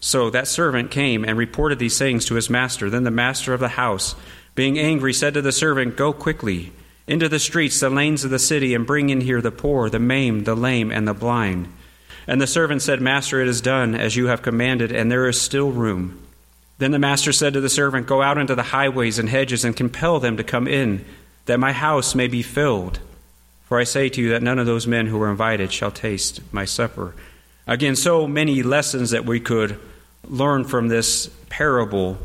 So 0.00 0.30
that 0.30 0.48
servant 0.48 0.90
came 0.90 1.24
and 1.24 1.36
reported 1.36 1.78
these 1.78 1.98
things 1.98 2.24
to 2.26 2.34
his 2.34 2.50
master. 2.50 2.90
Then 2.90 3.04
the 3.04 3.10
master 3.10 3.54
of 3.54 3.60
the 3.60 3.68
house, 3.68 4.14
being 4.54 4.78
angry, 4.78 5.12
said 5.12 5.34
to 5.34 5.42
the 5.42 5.52
servant, 5.52 5.96
Go 5.96 6.12
quickly 6.12 6.72
into 7.06 7.28
the 7.28 7.38
streets, 7.38 7.80
the 7.80 7.90
lanes 7.90 8.24
of 8.24 8.30
the 8.30 8.38
city, 8.38 8.74
and 8.74 8.86
bring 8.86 9.10
in 9.10 9.20
here 9.20 9.40
the 9.40 9.50
poor, 9.50 9.90
the 9.90 9.98
maimed, 9.98 10.46
the 10.46 10.54
lame, 10.54 10.90
and 10.90 11.06
the 11.06 11.14
blind. 11.14 11.72
And 12.26 12.40
the 12.40 12.46
servant 12.46 12.82
said, 12.82 13.00
Master, 13.00 13.40
it 13.40 13.48
is 13.48 13.60
done 13.60 13.94
as 13.94 14.16
you 14.16 14.26
have 14.26 14.42
commanded, 14.42 14.92
and 14.92 15.10
there 15.10 15.28
is 15.28 15.40
still 15.40 15.70
room. 15.70 16.26
Then 16.80 16.92
the 16.92 16.98
master 16.98 17.30
said 17.30 17.52
to 17.52 17.60
the 17.60 17.68
servant, 17.68 18.06
Go 18.06 18.22
out 18.22 18.38
into 18.38 18.54
the 18.54 18.62
highways 18.62 19.18
and 19.18 19.28
hedges 19.28 19.66
and 19.66 19.76
compel 19.76 20.18
them 20.18 20.38
to 20.38 20.42
come 20.42 20.66
in, 20.66 21.04
that 21.44 21.60
my 21.60 21.72
house 21.72 22.14
may 22.14 22.26
be 22.26 22.42
filled. 22.42 23.00
For 23.64 23.78
I 23.78 23.84
say 23.84 24.08
to 24.08 24.20
you 24.20 24.30
that 24.30 24.42
none 24.42 24.58
of 24.58 24.64
those 24.64 24.86
men 24.86 25.06
who 25.06 25.18
were 25.18 25.30
invited 25.30 25.74
shall 25.74 25.90
taste 25.90 26.40
my 26.54 26.64
supper. 26.64 27.14
Again, 27.66 27.96
so 27.96 28.26
many 28.26 28.62
lessons 28.62 29.10
that 29.10 29.26
we 29.26 29.40
could 29.40 29.78
learn 30.24 30.64
from 30.64 30.88
this 30.88 31.26
parable. 31.50 32.16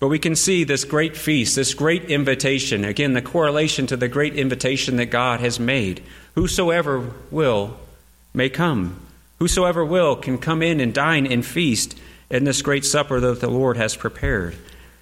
But 0.00 0.08
we 0.08 0.18
can 0.18 0.34
see 0.34 0.64
this 0.64 0.84
great 0.84 1.14
feast, 1.14 1.54
this 1.54 1.74
great 1.74 2.04
invitation. 2.06 2.86
Again, 2.86 3.12
the 3.12 3.20
correlation 3.20 3.86
to 3.88 3.98
the 3.98 4.08
great 4.08 4.34
invitation 4.34 4.96
that 4.96 5.06
God 5.06 5.40
has 5.40 5.60
made. 5.60 6.02
Whosoever 6.36 7.12
will 7.30 7.76
may 8.32 8.48
come. 8.48 8.98
Whosoever 9.40 9.84
will 9.84 10.16
can 10.16 10.38
come 10.38 10.62
in 10.62 10.80
and 10.80 10.94
dine 10.94 11.26
and 11.26 11.44
feast 11.44 11.98
in 12.34 12.42
this 12.42 12.62
great 12.62 12.84
supper 12.84 13.20
that 13.20 13.40
the 13.40 13.48
Lord 13.48 13.76
has 13.76 13.94
prepared. 13.94 14.56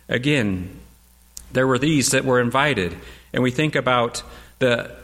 Again, 0.06 0.78
there 1.50 1.66
were 1.66 1.78
these 1.78 2.10
that 2.10 2.26
were 2.26 2.38
invited, 2.40 2.94
and 3.32 3.42
we 3.42 3.50
think 3.50 3.74
about 3.74 4.22
the 4.58 4.94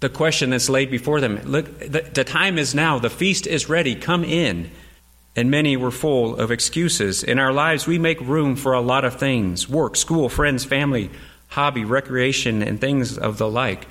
the 0.00 0.08
question 0.10 0.50
that's 0.50 0.68
laid 0.68 0.90
before 0.90 1.20
them. 1.20 1.40
Look, 1.44 1.78
the, 1.78 2.02
the 2.12 2.24
time 2.24 2.58
is 2.58 2.74
now. 2.74 2.98
The 2.98 3.10
feast 3.10 3.46
is 3.46 3.68
ready. 3.68 3.94
Come 3.94 4.24
in. 4.24 4.70
And 5.34 5.50
many 5.50 5.76
were 5.76 5.90
full 5.90 6.36
of 6.36 6.50
excuses. 6.50 7.24
In 7.24 7.38
our 7.38 7.52
lives, 7.52 7.86
we 7.86 7.98
make 7.98 8.20
room 8.20 8.56
for 8.56 8.74
a 8.74 8.80
lot 8.80 9.04
of 9.06 9.18
things 9.18 9.68
work, 9.68 9.96
school, 9.96 10.28
friends, 10.28 10.64
family, 10.64 11.10
hobby, 11.48 11.84
recreation, 11.84 12.62
and 12.62 12.78
things 12.78 13.16
of 13.16 13.38
the 13.38 13.48
like. 13.48 13.86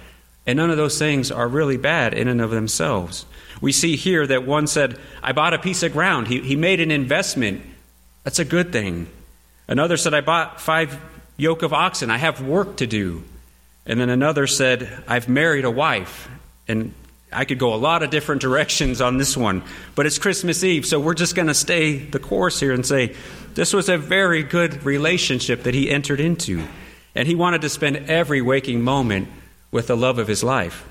And 0.46 0.58
none 0.58 0.70
of 0.70 0.78
those 0.78 1.00
things 1.00 1.32
are 1.32 1.48
really 1.48 1.78
bad 1.78 2.14
in 2.14 2.28
and 2.28 2.40
of 2.40 2.52
themselves. 2.52 3.26
We 3.62 3.72
see 3.72 3.96
here 3.96 4.28
that 4.28 4.46
one 4.46 4.68
said, 4.68 5.00
I 5.24 5.32
bought 5.32 5.56
a 5.56 5.60
piece 5.60 5.82
of 5.82 5.94
ground. 5.94 6.28
He, 6.28 6.42
he 6.42 6.56
made 6.56 6.80
an 6.80 6.92
investment. 6.92 7.64
That's 8.26 8.40
a 8.40 8.46
good 8.46 8.74
thing. 8.74 9.08
Another 9.68 9.96
said, 9.96 10.14
I 10.14 10.22
bought 10.22 10.60
five 10.60 11.00
yoke 11.38 11.64
of 11.64 11.72
oxen. 11.72 12.12
I 12.12 12.18
have 12.18 12.42
work 12.42 12.78
to 12.78 12.88
do. 12.88 13.24
And 13.86 14.00
then 14.00 14.10
another 14.10 14.48
said, 14.48 15.04
I've 15.08 15.30
married 15.30 15.64
a 15.64 15.72
wife. 15.72 16.28
And 16.68 16.94
I 17.32 17.46
could 17.46 17.60
go 17.60 17.74
a 17.74 17.76
lot 17.76 18.04
of 18.04 18.10
different 18.10 18.42
directions 18.48 19.00
on 19.00 19.18
this 19.18 19.38
one, 19.38 19.64
but 19.94 20.06
it's 20.06 20.18
Christmas 20.18 20.64
Eve, 20.64 20.86
so 20.86 21.00
we're 21.00 21.14
just 21.14 21.36
going 21.36 21.48
to 21.48 21.54
stay 21.54 21.98
the 21.98 22.20
course 22.20 22.60
here 22.60 22.72
and 22.72 22.86
say 22.86 23.16
this 23.54 23.74
was 23.74 23.90
a 23.90 23.98
very 23.98 24.42
good 24.44 24.84
relationship 24.84 25.64
that 25.64 25.74
he 25.74 25.90
entered 25.90 26.20
into. 26.20 26.68
And 27.14 27.28
he 27.28 27.36
wanted 27.36 27.62
to 27.62 27.70
spend 27.70 28.10
every 28.10 28.42
waking 28.42 28.82
moment 28.82 29.28
with 29.72 29.88
the 29.88 29.96
love 29.96 30.18
of 30.18 30.28
his 30.28 30.44
life. 30.44 30.88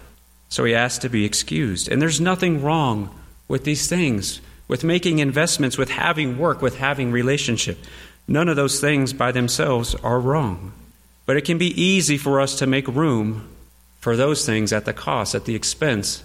So 0.49 0.65
he 0.65 0.75
asked 0.75 1.03
to 1.03 1.09
be 1.09 1.25
excused. 1.25 1.89
And 1.89 2.01
there's 2.01 2.21
nothing 2.21 2.63
wrong 2.63 3.11
with 3.49 3.65
these 3.65 3.89
things, 3.89 4.41
with 4.69 4.85
making 4.85 5.19
investments, 5.19 5.77
with 5.77 5.91
having 5.91 6.39
work, 6.39 6.63
with 6.63 6.79
having 6.79 7.13
relationship. 7.13 7.79
None 8.27 8.49
of 8.49 8.57
those 8.57 8.81
things 8.81 9.13
by 9.13 9.33
themselves 9.33 9.95
are 9.97 10.19
wrong. 10.19 10.73
But 11.27 11.37
it 11.37 11.45
can 11.45 11.59
be 11.59 11.81
easy 11.81 12.19
for 12.19 12.41
us 12.41 12.59
to 12.59 12.67
make 12.67 12.87
room 12.89 13.49
for 14.01 14.17
those 14.17 14.45
things 14.45 14.73
at 14.73 14.85
the 14.85 14.93
cost, 14.93 15.35
at 15.35 15.45
the 15.45 15.55
expense 15.55 16.23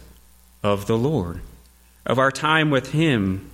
of 0.63 0.87
the 0.87 0.97
Lord, 0.97 1.41
of 2.05 2.19
our 2.19 2.31
time 2.31 2.69
with 2.69 2.91
Him, 2.91 3.49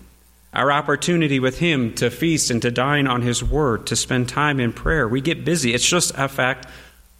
our 0.54 0.72
opportunity 0.72 1.40
with 1.40 1.60
Him 1.60 1.94
to 1.96 2.10
feast 2.10 2.50
and 2.50 2.62
to 2.62 2.72
dine 2.72 3.06
on 3.08 3.22
His 3.22 3.44
Word, 3.44 3.86
to 3.88 3.96
spend 3.96 4.30
time 4.30 4.60
in 4.60 4.74
prayer. 4.74 5.08
We 5.08 5.22
get 5.22 5.46
busy. 5.46 5.74
It's 5.74 5.88
just 5.88 6.12
a 6.18 6.28
fact 6.28 6.68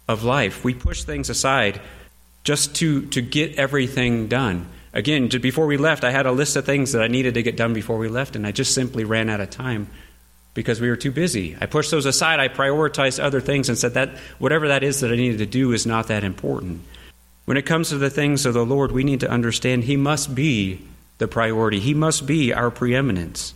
of 0.08 0.24
life. 0.24 0.64
We 0.64 0.74
push 0.74 1.04
things 1.04 1.30
aside 1.30 1.80
just 2.42 2.76
to, 2.76 3.06
to 3.06 3.22
get 3.22 3.56
everything 3.56 4.28
done. 4.28 4.66
Again, 4.96 5.28
before 5.28 5.66
we 5.66 5.76
left, 5.76 6.04
I 6.04 6.10
had 6.10 6.24
a 6.24 6.32
list 6.32 6.56
of 6.56 6.64
things 6.64 6.92
that 6.92 7.02
I 7.02 7.08
needed 7.08 7.34
to 7.34 7.42
get 7.42 7.54
done 7.54 7.74
before 7.74 7.98
we 7.98 8.08
left, 8.08 8.34
and 8.34 8.46
I 8.46 8.50
just 8.50 8.72
simply 8.72 9.04
ran 9.04 9.28
out 9.28 9.42
of 9.42 9.50
time 9.50 9.88
because 10.54 10.80
we 10.80 10.88
were 10.88 10.96
too 10.96 11.12
busy. 11.12 11.54
I 11.60 11.66
pushed 11.66 11.90
those 11.90 12.06
aside. 12.06 12.40
I 12.40 12.48
prioritized 12.48 13.22
other 13.22 13.42
things 13.42 13.68
and 13.68 13.76
said 13.76 13.92
that 13.92 14.16
whatever 14.38 14.68
that 14.68 14.82
is 14.82 15.00
that 15.00 15.12
I 15.12 15.16
needed 15.16 15.36
to 15.38 15.46
do 15.46 15.72
is 15.72 15.84
not 15.84 16.06
that 16.06 16.24
important. 16.24 16.80
When 17.44 17.58
it 17.58 17.66
comes 17.66 17.90
to 17.90 17.98
the 17.98 18.08
things 18.08 18.46
of 18.46 18.54
the 18.54 18.64
Lord, 18.64 18.90
we 18.90 19.04
need 19.04 19.20
to 19.20 19.30
understand 19.30 19.84
He 19.84 19.98
must 19.98 20.34
be 20.34 20.80
the 21.18 21.28
priority, 21.28 21.78
He 21.78 21.92
must 21.92 22.26
be 22.26 22.54
our 22.54 22.70
preeminence. 22.70 23.52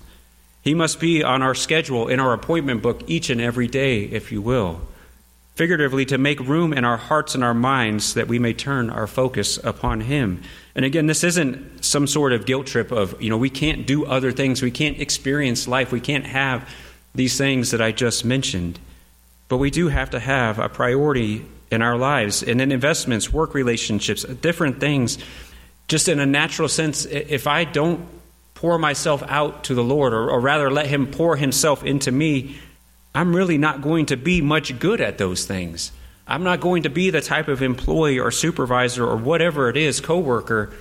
He 0.60 0.74
must 0.74 1.00
be 1.00 1.24
on 1.24 1.40
our 1.40 1.54
schedule, 1.54 2.08
in 2.08 2.20
our 2.20 2.34
appointment 2.34 2.82
book, 2.82 3.04
each 3.06 3.30
and 3.30 3.40
every 3.40 3.66
day, 3.66 4.02
if 4.02 4.30
you 4.30 4.42
will. 4.42 4.82
Figuratively, 5.54 6.04
to 6.06 6.18
make 6.18 6.40
room 6.40 6.74
in 6.74 6.84
our 6.84 6.98
hearts 6.98 7.34
and 7.34 7.42
our 7.42 7.54
minds 7.54 8.12
that 8.12 8.28
we 8.28 8.38
may 8.38 8.52
turn 8.52 8.90
our 8.90 9.06
focus 9.06 9.58
upon 9.64 10.02
Him. 10.02 10.42
And 10.80 10.86
again, 10.86 11.06
this 11.06 11.24
isn't 11.24 11.84
some 11.84 12.06
sort 12.06 12.32
of 12.32 12.46
guilt 12.46 12.66
trip 12.66 12.90
of, 12.90 13.20
you 13.20 13.28
know, 13.28 13.36
we 13.36 13.50
can't 13.50 13.86
do 13.86 14.06
other 14.06 14.32
things, 14.32 14.62
we 14.62 14.70
can't 14.70 14.98
experience 14.98 15.68
life, 15.68 15.92
we 15.92 16.00
can't 16.00 16.24
have 16.24 16.66
these 17.14 17.36
things 17.36 17.72
that 17.72 17.82
I 17.82 17.92
just 17.92 18.24
mentioned. 18.24 18.78
But 19.48 19.58
we 19.58 19.70
do 19.70 19.88
have 19.88 20.08
to 20.08 20.18
have 20.18 20.58
a 20.58 20.70
priority 20.70 21.44
in 21.70 21.82
our 21.82 21.98
lives 21.98 22.42
and 22.42 22.62
in 22.62 22.72
investments, 22.72 23.30
work 23.30 23.52
relationships, 23.52 24.22
different 24.22 24.80
things. 24.80 25.18
Just 25.86 26.08
in 26.08 26.18
a 26.18 26.24
natural 26.24 26.66
sense, 26.66 27.04
if 27.04 27.46
I 27.46 27.64
don't 27.64 28.08
pour 28.54 28.78
myself 28.78 29.22
out 29.28 29.64
to 29.64 29.74
the 29.74 29.84
Lord, 29.84 30.14
or, 30.14 30.30
or 30.30 30.40
rather 30.40 30.70
let 30.70 30.86
Him 30.86 31.08
pour 31.08 31.36
Himself 31.36 31.84
into 31.84 32.10
me, 32.10 32.56
I'm 33.14 33.36
really 33.36 33.58
not 33.58 33.82
going 33.82 34.06
to 34.06 34.16
be 34.16 34.40
much 34.40 34.78
good 34.78 35.02
at 35.02 35.18
those 35.18 35.44
things. 35.44 35.92
I'm 36.30 36.44
not 36.44 36.60
going 36.60 36.84
to 36.84 36.90
be 36.90 37.10
the 37.10 37.20
type 37.20 37.48
of 37.48 37.60
employee 37.60 38.20
or 38.20 38.30
supervisor 38.30 39.04
or 39.04 39.16
whatever 39.16 39.68
it 39.68 39.76
is, 39.76 40.00
coworker, 40.00 40.72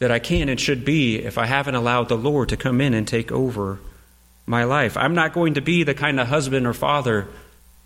that 0.00 0.10
I 0.10 0.18
can 0.18 0.50
and 0.50 0.60
should 0.60 0.84
be 0.84 1.16
if 1.16 1.38
I 1.38 1.46
haven't 1.46 1.76
allowed 1.76 2.10
the 2.10 2.16
Lord 2.16 2.50
to 2.50 2.58
come 2.58 2.78
in 2.78 2.92
and 2.92 3.08
take 3.08 3.32
over 3.32 3.80
my 4.44 4.64
life. 4.64 4.98
I'm 4.98 5.14
not 5.14 5.32
going 5.32 5.54
to 5.54 5.62
be 5.62 5.82
the 5.82 5.94
kind 5.94 6.20
of 6.20 6.28
husband 6.28 6.66
or 6.66 6.74
father 6.74 7.26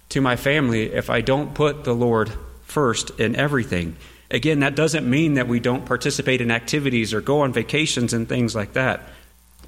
to 0.09 0.21
my 0.21 0.35
family 0.35 0.93
if 0.93 1.09
I 1.09 1.21
don't 1.21 1.55
put 1.55 1.85
the 1.85 1.95
Lord 1.95 2.33
first 2.65 3.11
in 3.21 3.37
everything. 3.37 3.97
Again, 4.29 4.59
that 4.61 4.75
doesn't 4.75 5.09
mean 5.09 5.35
that 5.35 5.47
we 5.47 5.61
don't 5.61 5.87
participate 5.87 6.41
in 6.41 6.51
activities 6.51 7.15
or 7.15 7.21
go 7.21 7.43
on 7.43 7.53
vacations 7.53 8.15
and 8.15 8.29
things 8.29 8.57
like 8.57 8.73
that. 8.73 9.01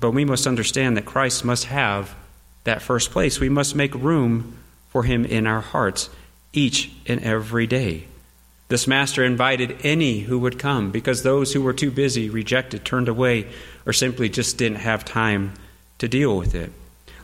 But 0.01 0.11
we 0.11 0.25
must 0.25 0.49
understand 0.49 0.97
that 0.97 1.07
Christ 1.07 1.45
must 1.45 1.67
have 1.67 2.17
that 2.65 2.83
first 2.83 3.13
place. 3.13 3.39
We 3.39 3.49
must 3.49 3.77
make 3.77 3.95
room 3.95 4.59
for 4.89 5.05
him 5.05 5.25
in 5.25 5.47
our 5.47 5.61
hearts 5.61 6.11
each 6.53 6.91
and 7.07 7.23
every 7.23 7.67
day. 7.67 8.05
This 8.69 8.87
master 8.87 9.25
invited 9.25 9.79
any 9.83 10.21
who 10.21 10.39
would 10.41 10.59
come 10.59 10.91
because 10.91 11.23
those 11.23 11.53
who 11.53 11.63
were 11.63 11.73
too 11.73 11.91
busy, 11.91 12.29
rejected, 12.29 12.85
turned 12.85 13.09
away, 13.09 13.47
or 13.87 13.93
simply 13.93 14.29
just 14.29 14.59
didn't 14.59 14.79
have 14.79 15.05
time 15.05 15.55
to 15.99 16.09
deal 16.09 16.37
with 16.37 16.55
it. 16.55 16.71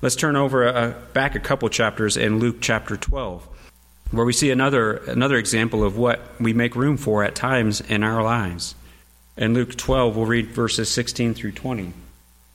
Let's 0.00 0.16
turn 0.16 0.36
over 0.36 0.66
a, 0.66 0.72
uh, 0.72 0.94
back 1.12 1.34
a 1.34 1.40
couple 1.40 1.68
chapters 1.68 2.16
in 2.16 2.38
Luke 2.38 2.56
chapter 2.60 2.96
12, 2.96 3.46
where 4.10 4.24
we 4.24 4.32
see 4.32 4.50
another, 4.50 4.96
another 5.06 5.36
example 5.36 5.84
of 5.84 5.98
what 5.98 6.20
we 6.40 6.52
make 6.52 6.76
room 6.76 6.96
for 6.96 7.22
at 7.22 7.34
times 7.34 7.80
in 7.82 8.02
our 8.02 8.22
lives. 8.22 8.74
In 9.36 9.52
Luke 9.52 9.76
12, 9.76 10.16
we'll 10.16 10.26
read 10.26 10.48
verses 10.48 10.88
16 10.90 11.34
through 11.34 11.52
20. 11.52 11.92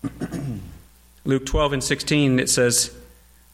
Luke 1.25 1.45
12 1.45 1.73
and 1.73 1.83
16, 1.83 2.39
it 2.39 2.49
says, 2.49 2.95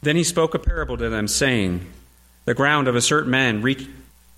Then 0.02 0.16
he 0.16 0.24
spoke 0.24 0.54
a 0.54 0.60
parable 0.60 0.98
to 0.98 1.10
them, 1.10 1.28
saying, 1.28 1.86
The 2.46 2.54
ground 2.54 2.88
of 2.88 2.96
a 2.96 3.02
certain 3.02 3.32
man 3.32 3.62
reached 3.62 3.90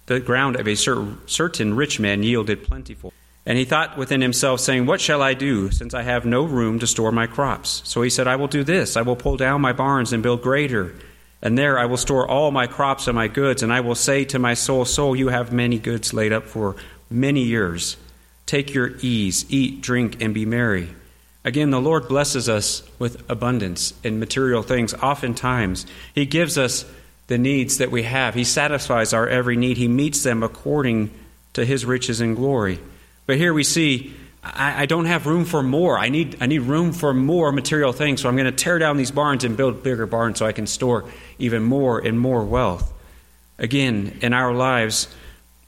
the 0.07 0.19
ground 0.21 0.55
of 0.55 0.67
a 0.67 0.75
certain 0.75 1.75
rich 1.75 1.99
man 1.99 2.23
yielded 2.23 2.63
plentiful. 2.63 3.13
And 3.45 3.57
he 3.57 3.65
thought 3.65 3.97
within 3.97 4.21
himself, 4.21 4.59
saying, 4.59 4.85
What 4.85 4.99
shall 4.99 5.21
I 5.21 5.33
do, 5.33 5.71
since 5.71 5.93
I 5.93 6.03
have 6.03 6.25
no 6.25 6.43
room 6.43 6.79
to 6.79 6.87
store 6.87 7.11
my 7.11 7.27
crops? 7.27 7.81
So 7.85 8.01
he 8.01 8.09
said, 8.09 8.27
I 8.27 8.35
will 8.35 8.47
do 8.47 8.63
this. 8.63 8.97
I 8.97 9.03
will 9.03 9.15
pull 9.15 9.37
down 9.37 9.61
my 9.61 9.73
barns 9.73 10.11
and 10.11 10.23
build 10.23 10.41
greater. 10.41 10.95
And 11.41 11.57
there 11.57 11.77
I 11.77 11.85
will 11.85 11.97
store 11.97 12.27
all 12.27 12.51
my 12.51 12.67
crops 12.67 13.07
and 13.07 13.15
my 13.15 13.27
goods. 13.27 13.63
And 13.63 13.71
I 13.71 13.81
will 13.81 13.95
say 13.95 14.25
to 14.25 14.39
my 14.39 14.53
soul, 14.53 14.85
Soul, 14.85 15.15
you 15.15 15.29
have 15.29 15.53
many 15.53 15.77
goods 15.79 16.13
laid 16.13 16.33
up 16.33 16.45
for 16.45 16.75
many 17.09 17.43
years. 17.43 17.95
Take 18.45 18.73
your 18.73 18.91
ease, 19.01 19.45
eat, 19.49 19.81
drink, 19.81 20.21
and 20.21 20.33
be 20.33 20.45
merry. 20.45 20.89
Again, 21.45 21.69
the 21.69 21.79
Lord 21.79 22.09
blesses 22.09 22.49
us 22.49 22.83
with 22.99 23.29
abundance 23.29 23.93
in 24.03 24.19
material 24.19 24.63
things. 24.63 24.93
Oftentimes, 24.93 25.85
He 26.13 26.25
gives 26.25 26.57
us 26.57 26.83
the 27.27 27.37
needs 27.37 27.77
that 27.77 27.91
we 27.91 28.03
have. 28.03 28.33
He 28.33 28.43
satisfies 28.43 29.13
our 29.13 29.27
every 29.27 29.55
need. 29.55 29.77
He 29.77 29.87
meets 29.87 30.23
them 30.23 30.43
according 30.43 31.11
to 31.53 31.65
His 31.65 31.85
riches 31.85 32.21
and 32.21 32.35
glory. 32.35 32.79
But 33.25 33.37
here 33.37 33.53
we 33.53 33.63
see, 33.63 34.13
I, 34.43 34.83
I 34.83 34.85
don't 34.85 35.05
have 35.05 35.27
room 35.27 35.45
for 35.45 35.61
more. 35.61 35.99
I 35.99 36.09
need, 36.09 36.37
I 36.39 36.45
need 36.45 36.59
room 36.59 36.93
for 36.93 37.13
more 37.13 37.51
material 37.51 37.91
things. 37.91 38.21
So 38.21 38.29
I'm 38.29 38.35
going 38.35 38.45
to 38.45 38.51
tear 38.51 38.79
down 38.79 38.97
these 38.97 39.11
barns 39.11 39.43
and 39.43 39.57
build 39.57 39.83
bigger 39.83 40.05
barns 40.05 40.39
so 40.39 40.45
I 40.45 40.53
can 40.53 40.67
store 40.67 41.05
even 41.37 41.63
more 41.63 41.99
and 41.99 42.19
more 42.19 42.43
wealth. 42.43 42.91
Again, 43.59 44.19
in 44.21 44.33
our 44.33 44.53
lives, 44.53 45.07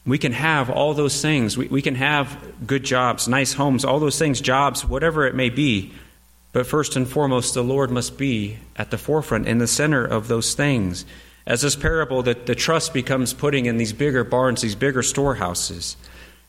we 0.06 0.16
can 0.16 0.32
have 0.32 0.70
all 0.70 0.94
those 0.94 1.20
things. 1.20 1.58
We, 1.58 1.68
we 1.68 1.82
can 1.82 1.96
have 1.96 2.66
good 2.66 2.84
jobs, 2.84 3.28
nice 3.28 3.52
homes, 3.52 3.84
all 3.84 4.00
those 4.00 4.18
things, 4.18 4.40
jobs, 4.40 4.84
whatever 4.84 5.26
it 5.26 5.34
may 5.34 5.50
be. 5.50 5.92
But 6.52 6.66
first 6.66 6.96
and 6.96 7.06
foremost, 7.06 7.54
the 7.54 7.62
Lord 7.62 7.90
must 7.90 8.16
be 8.16 8.58
at 8.76 8.90
the 8.90 8.98
forefront, 8.98 9.46
in 9.46 9.58
the 9.58 9.66
center 9.66 10.04
of 10.04 10.28
those 10.28 10.54
things. 10.54 11.04
As 11.50 11.62
this 11.62 11.74
parable, 11.74 12.22
that 12.22 12.46
the 12.46 12.54
trust 12.54 12.94
becomes 12.94 13.34
putting 13.34 13.66
in 13.66 13.76
these 13.76 13.92
bigger 13.92 14.22
barns, 14.22 14.60
these 14.60 14.76
bigger 14.76 15.02
storehouses. 15.02 15.96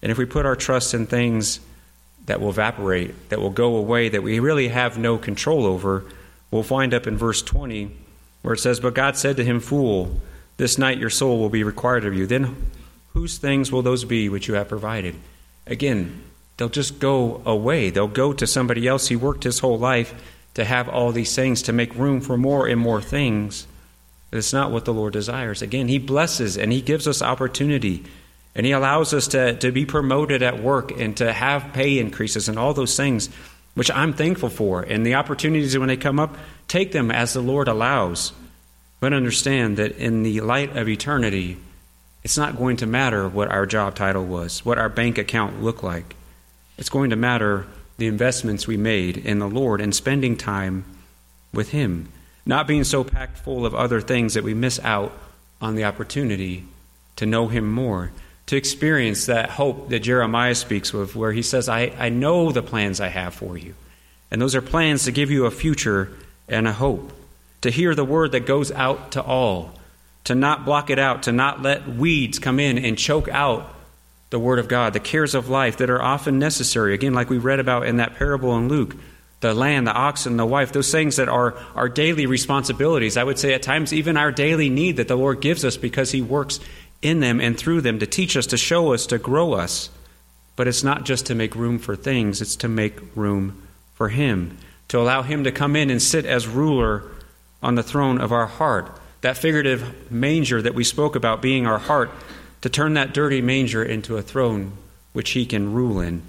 And 0.04 0.12
if 0.12 0.20
we 0.20 0.26
put 0.26 0.46
our 0.46 0.56
trust 0.56 0.94
in 0.94 1.08
things 1.08 1.60
that 2.28 2.40
will 2.40 2.52
evaporate, 2.52 3.30
that 3.30 3.42
will 3.42 3.50
go 3.50 3.78
away, 3.78 4.10
that 4.10 4.22
we 4.22 4.38
really 4.40 4.68
have 4.68 5.00
no 5.00 5.18
control 5.18 5.66
over, 5.66 6.06
we'll 6.52 6.62
find 6.62 6.94
up 6.94 7.08
in 7.08 7.18
verse 7.18 7.42
20 7.42 7.90
where 8.44 8.54
it 8.54 8.60
says, 8.60 8.80
But 8.80 8.94
God 8.94 9.18
said 9.18 9.38
to 9.38 9.44
him, 9.44 9.60
Fool, 9.60 10.22
this 10.58 10.78
night 10.78 11.00
your 11.00 11.10
soul 11.10 11.40
will 11.40 11.50
be 11.50 11.64
required 11.64 12.06
of 12.06 12.14
you. 12.14 12.28
Then 12.28 12.56
whose 13.14 13.40
things 13.40 13.72
will 13.72 13.82
those 13.82 14.06
be 14.06 14.30
which 14.30 14.48
you 14.48 14.54
have 14.54 14.70
provided? 14.70 15.16
Again, 15.66 16.22
they'll 16.58 16.70
just 16.70 17.00
go 17.00 17.42
away. 17.44 17.90
They'll 17.90 18.08
go 18.08 18.34
to 18.34 18.46
somebody 18.46 18.88
else. 18.88 19.08
He 19.08 19.16
worked 19.16 19.46
his 19.46 19.62
whole 19.62 19.80
life 19.80 20.14
to 20.54 20.64
have 20.64 20.88
all 20.88 21.12
these 21.12 21.36
things, 21.36 21.64
to 21.64 21.74
make 21.74 21.96
room 21.96 22.22
for 22.22 22.38
more 22.38 22.68
and 22.68 22.80
more 22.80 23.02
things. 23.02 23.66
It's 24.32 24.54
not 24.54 24.72
what 24.72 24.86
the 24.86 24.94
Lord 24.94 25.14
desires. 25.14 25.62
Again, 25.62 25.88
He 25.88 26.00
blesses 26.00 26.58
and 26.58 26.72
He 26.72 26.82
gives 26.82 27.08
us 27.08 27.22
opportunity. 27.22 28.04
And 28.56 28.66
He 28.66 28.72
allows 28.72 29.14
us 29.14 29.28
to, 29.30 29.56
to 29.58 29.72
be 29.72 29.86
promoted 29.86 30.42
at 30.42 30.62
work 30.62 30.92
and 31.00 31.16
to 31.18 31.32
have 31.32 31.74
pay 31.74 32.00
increases 32.00 32.48
and 32.48 32.58
all 32.58 32.74
those 32.74 32.96
things, 32.96 33.30
which 33.74 33.92
I'm 33.92 34.14
thankful 34.14 34.50
for. 34.50 34.82
And 34.82 35.06
the 35.06 35.16
opportunities, 35.16 35.78
when 35.78 35.88
they 35.88 35.98
come 35.98 36.20
up, 36.20 36.38
take 36.68 36.92
them 36.92 37.12
as 37.12 37.34
the 37.34 37.42
Lord 37.42 37.68
allows. 37.68 38.32
But 39.00 39.14
understand 39.14 39.78
that 39.78 39.98
in 39.98 40.24
the 40.24 40.42
light 40.42 40.78
of 40.78 40.88
eternity, 40.88 41.58
it's 42.24 42.38
not 42.38 42.58
going 42.58 42.78
to 42.78 42.86
matter 42.86 43.28
what 43.28 43.50
our 43.50 43.66
job 43.66 43.96
title 43.96 44.26
was, 44.26 44.64
what 44.64 44.78
our 44.78 44.90
bank 44.90 45.18
account 45.18 45.62
looked 45.62 45.84
like. 45.84 46.16
It's 46.78 46.90
going 46.90 47.10
to 47.10 47.16
matter 47.16 47.66
the 47.98 48.08
investments 48.08 48.68
we 48.68 48.78
made 48.78 49.18
in 49.18 49.40
the 49.40 49.50
Lord 49.50 49.82
and 49.82 49.94
spending 49.94 50.38
time 50.38 50.86
with 51.54 51.70
Him, 51.70 52.10
not 52.46 52.68
being 52.68 52.84
so 52.84 53.04
packed 53.04 53.38
full 53.38 53.66
of 53.66 53.76
other 53.76 54.02
things 54.02 54.34
that 54.34 54.44
we 54.44 54.54
miss 54.54 54.80
out 54.80 55.12
on 55.62 55.76
the 55.76 55.84
opportunity 55.84 56.66
to 57.18 57.26
know 57.26 57.48
Him 57.48 57.72
more, 57.72 58.12
to 58.48 58.56
experience 58.56 59.28
that 59.28 59.52
hope 59.52 59.90
that 59.90 60.00
Jeremiah 60.00 60.56
speaks 60.56 60.94
of, 60.94 61.16
where 61.16 61.32
he 61.32 61.42
says, 61.42 61.70
I, 61.70 61.94
I 61.98 62.10
know 62.10 62.52
the 62.52 62.64
plans 62.64 63.00
I 63.00 63.08
have 63.10 63.34
for 63.34 63.58
you. 63.58 63.76
And 64.32 64.42
those 64.42 64.56
are 64.56 64.62
plans 64.62 65.06
to 65.06 65.12
give 65.12 65.30
you 65.30 65.46
a 65.46 65.52
future 65.52 66.12
and 66.48 66.68
a 66.68 66.74
hope, 66.74 67.12
to 67.62 67.70
hear 67.70 67.94
the 67.94 68.06
word 68.06 68.32
that 68.32 68.46
goes 68.46 68.72
out 68.72 69.12
to 69.12 69.22
all 69.22 69.74
to 70.26 70.36
not 70.36 70.66
block 70.66 70.90
it 70.90 71.00
out, 71.00 71.24
to 71.24 71.32
not 71.32 71.62
let 71.62 71.88
weeds 71.88 72.40
come 72.40 72.60
in 72.60 72.78
and 72.78 72.98
choke 72.98 73.28
out 73.30 73.74
the 74.30 74.40
Word 74.40 74.60
of 74.60 74.68
God, 74.68 74.94
the 74.94 75.00
cares 75.00 75.36
of 75.36 75.50
life 75.50 75.78
that 75.78 75.90
are 75.90 76.02
often 76.02 76.40
necessary. 76.40 76.94
Again, 76.94 77.14
like 77.14 77.30
we 77.30 77.38
read 77.38 77.60
about 77.60 77.86
in 77.86 77.98
that 77.98 78.16
parable 78.16 78.56
in 78.58 78.68
Luke 78.68 78.96
the 79.42 79.54
land, 79.54 79.86
the 79.86 79.94
oxen, 79.94 80.38
the 80.38 80.46
wife, 80.46 80.72
those 80.72 80.92
things 80.92 81.18
that 81.18 81.30
are 81.30 81.56
our 81.76 81.90
daily 81.90 82.26
responsibilities. 82.26 83.18
I 83.18 83.24
would 83.24 83.38
say 83.38 83.54
at 83.54 83.64
times 83.64 83.92
even 83.94 84.18
our 84.18 84.32
daily 84.32 84.70
need 84.70 84.98
that 84.98 85.08
the 85.08 85.18
Lord 85.18 85.42
gives 85.42 85.66
us 85.66 85.78
because 85.78 86.12
He 86.12 86.22
works 86.22 86.60
in 87.02 87.20
them 87.20 87.42
and 87.42 87.58
through 87.58 87.82
them 87.82 88.00
to 88.00 88.08
teach 88.08 88.38
us, 88.38 88.48
to 88.48 88.58
show 88.58 88.94
us, 88.94 89.06
to 89.08 89.18
grow 89.18 89.54
us. 89.54 89.90
But 90.56 90.68
it's 90.68 90.84
not 90.84 91.06
just 91.06 91.26
to 91.28 91.36
make 91.36 91.56
room 91.56 91.80
for 91.80 91.96
things, 91.96 92.42
it's 92.42 92.56
to 92.58 92.68
make 92.68 93.00
room 93.16 93.68
for 93.96 94.10
Him, 94.10 94.58
to 94.88 95.00
allow 95.00 95.22
Him 95.22 95.44
to 95.44 95.52
come 95.52 95.76
in 95.76 95.90
and 95.90 96.02
sit 96.02 96.26
as 96.26 96.48
ruler 96.48 97.04
on 97.62 97.76
the 97.76 97.84
throne 97.84 98.22
of 98.22 98.32
our 98.32 98.48
heart 98.48 99.00
that 99.22 99.38
figurative 99.38 100.12
manger 100.12 100.62
that 100.62 100.74
we 100.74 100.84
spoke 100.84 101.16
about 101.16 101.42
being 101.42 101.66
our 101.66 101.80
heart, 101.80 102.12
to 102.62 102.70
turn 102.70 102.96
that 102.96 103.14
dirty 103.14 103.42
manger 103.42 103.84
into 103.84 104.18
a 104.18 104.22
throne 104.22 104.74
which 105.14 105.32
he 105.32 105.46
can 105.46 105.74
rule 105.74 106.00
in. 106.00 106.22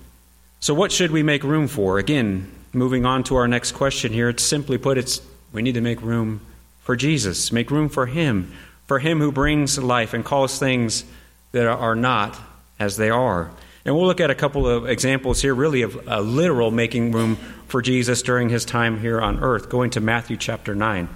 So, 0.61 0.75
what 0.75 0.93
should 0.93 1.11
we 1.11 1.23
make 1.23 1.43
room 1.43 1.69
for? 1.69 1.99
Again, 1.99 2.51
moving 2.73 3.05
on 3.05 3.25
to 3.25 3.37
our 3.37 3.49
next 3.49 3.73
question 3.73 4.13
here, 4.13 4.29
it's 4.29 4.43
simply 4.43 4.79
put, 4.79 4.99
it's 4.99 5.21
we 5.53 5.63
need 5.63 5.75
to 5.75 5.81
make 5.81 6.01
room 6.03 6.41
for 6.81 6.97
Jesus, 6.97 7.53
make 7.53 7.71
room 7.71 7.89
for 7.89 8.07
him, 8.07 8.53
for 8.87 8.99
him 8.99 9.21
who 9.21 9.31
brings 9.31 9.79
life 9.79 10.15
and 10.15 10.25
calls 10.25 10.59
things 10.59 11.05
that 11.53 11.67
are 11.67 11.95
not 11.95 12.39
as 12.79 12.97
they 12.97 13.11
are. 13.11 13.51
And 13.85 13.95
we'll 13.95 14.07
look 14.07 14.21
at 14.21 14.31
a 14.31 14.35
couple 14.35 14.67
of 14.67 14.89
examples 14.89 15.43
here, 15.43 15.55
really, 15.55 15.83
of 15.83 16.07
a 16.07 16.21
literal 16.21 16.71
making 16.71 17.13
room 17.13 17.37
for 17.67 17.83
Jesus 17.83 18.23
during 18.23 18.49
his 18.49 18.65
time 18.65 19.01
here 19.01 19.21
on 19.21 19.43
earth, 19.43 19.69
going 19.69 19.91
to 19.91 20.01
Matthew 20.01 20.37
chapter 20.37 20.75
9. 20.75 21.09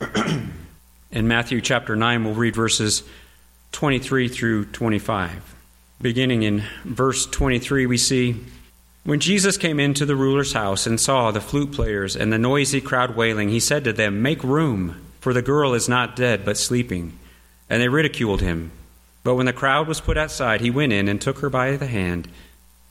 In 1.10 1.28
Matthew 1.28 1.60
chapter 1.60 1.96
9, 1.96 2.24
we'll 2.24 2.34
read 2.34 2.54
verses 2.54 3.04
23 3.72 4.28
through 4.28 4.66
25. 4.66 5.54
Beginning 6.00 6.42
in 6.42 6.64
verse 6.84 7.26
23, 7.26 7.86
we 7.86 7.96
see 7.96 8.40
When 9.04 9.20
Jesus 9.20 9.58
came 9.58 9.78
into 9.78 10.06
the 10.06 10.16
ruler's 10.16 10.54
house 10.54 10.86
and 10.86 10.98
saw 10.98 11.30
the 11.30 11.42
flute 11.42 11.72
players 11.72 12.16
and 12.16 12.32
the 12.32 12.38
noisy 12.38 12.80
crowd 12.80 13.14
wailing, 13.14 13.50
he 13.50 13.60
said 13.60 13.84
to 13.84 13.92
them, 13.92 14.22
Make 14.22 14.42
room, 14.42 15.04
for 15.20 15.34
the 15.34 15.42
girl 15.42 15.74
is 15.74 15.90
not 15.90 16.16
dead, 16.16 16.42
but 16.42 16.56
sleeping. 16.56 17.18
And 17.68 17.82
they 17.82 17.88
ridiculed 17.88 18.40
him. 18.40 18.72
But 19.22 19.34
when 19.34 19.44
the 19.44 19.52
crowd 19.52 19.88
was 19.88 20.00
put 20.00 20.16
outside, 20.16 20.62
he 20.62 20.70
went 20.70 20.94
in 20.94 21.08
and 21.08 21.20
took 21.20 21.40
her 21.40 21.50
by 21.50 21.76
the 21.76 21.86
hand, 21.86 22.28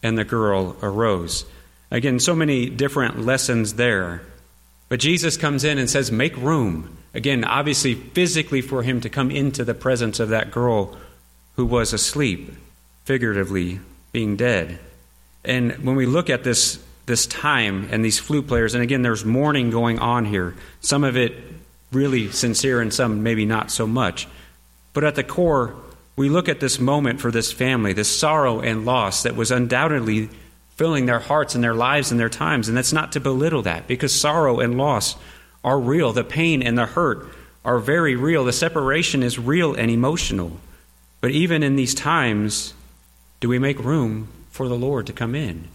and 0.04 0.16
the 0.16 0.24
girl 0.24 0.76
arose. 0.84 1.46
Again, 1.90 2.20
so 2.20 2.36
many 2.36 2.70
different 2.70 3.26
lessons 3.26 3.74
there. 3.74 4.22
But 4.90 5.00
Jesus 5.00 5.36
comes 5.36 5.64
in 5.64 5.80
and 5.80 5.90
says, 5.90 6.12
Make 6.12 6.38
room. 6.38 6.96
Again, 7.16 7.44
obviously, 7.44 7.96
physically 7.96 8.62
for 8.62 8.84
him 8.84 9.02
to 9.02 9.10
come 9.10 9.32
into 9.32 9.66
the 9.66 9.74
presence 9.74 10.20
of 10.20 10.30
that 10.30 10.52
girl 10.52 10.96
who 11.56 11.66
was 11.66 11.92
asleep, 11.92 12.52
figuratively 13.04 13.80
being 14.12 14.36
dead. 14.36 14.78
And 15.46 15.74
when 15.86 15.96
we 15.96 16.06
look 16.06 16.30
at 16.30 16.44
this, 16.44 16.80
this 17.06 17.26
time 17.28 17.88
and 17.92 18.04
these 18.04 18.20
flute 18.20 18.48
players, 18.48 18.74
and 18.76 18.84
again, 18.84 19.02
there's 19.02 19.26
mourning 19.26 19.70
going 19.70 20.00
on 20.00 20.26
here, 20.26 20.56
some 20.82 21.04
of 21.04 21.18
it 21.18 21.34
really 21.92 22.32
sincere 22.32 22.82
and 22.82 22.94
some 22.94 23.24
maybe 23.24 23.46
not 23.46 23.72
so 23.72 23.86
much. 23.86 24.28
But 24.94 25.04
at 25.04 25.16
the 25.16 25.24
core, 25.24 25.76
we 26.16 26.30
look 26.30 26.48
at 26.48 26.60
this 26.60 26.80
moment 26.80 27.20
for 27.20 27.32
this 27.32 27.52
family, 27.52 27.94
this 27.94 28.16
sorrow 28.16 28.60
and 28.62 28.86
loss 28.86 29.24
that 29.24 29.36
was 29.36 29.52
undoubtedly 29.52 30.30
filling 30.76 31.06
their 31.06 31.20
hearts 31.20 31.56
and 31.56 31.64
their 31.64 31.74
lives 31.74 32.12
and 32.12 32.20
their 32.20 32.30
times. 32.30 32.68
And 32.68 32.78
that's 32.78 32.94
not 32.94 33.12
to 33.14 33.20
belittle 33.20 33.64
that, 33.64 33.88
because 33.88 34.14
sorrow 34.14 34.60
and 34.60 34.78
loss 34.78 35.16
are 35.64 35.80
real. 35.80 36.14
The 36.14 36.24
pain 36.24 36.62
and 36.62 36.78
the 36.78 36.86
hurt 36.86 37.28
are 37.66 37.80
very 37.80 38.16
real. 38.16 38.44
The 38.46 38.54
separation 38.54 39.24
is 39.24 39.40
real 39.40 39.74
and 39.74 39.90
emotional. 39.90 40.60
But 41.22 41.32
even 41.32 41.64
in 41.64 41.76
these 41.76 41.96
times, 41.96 42.74
do 43.40 43.50
we 43.50 43.60
make 43.60 43.80
room 43.80 44.28
for 44.54 44.70
the 44.70 44.78
Lord 44.78 45.08
to 45.08 45.14
come 45.14 45.36
in? 45.36 45.68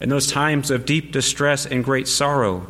In 0.00 0.10
those 0.10 0.30
times 0.30 0.70
of 0.70 0.84
deep 0.84 1.10
distress 1.10 1.66
and 1.66 1.82
great 1.82 2.06
sorrow, 2.06 2.66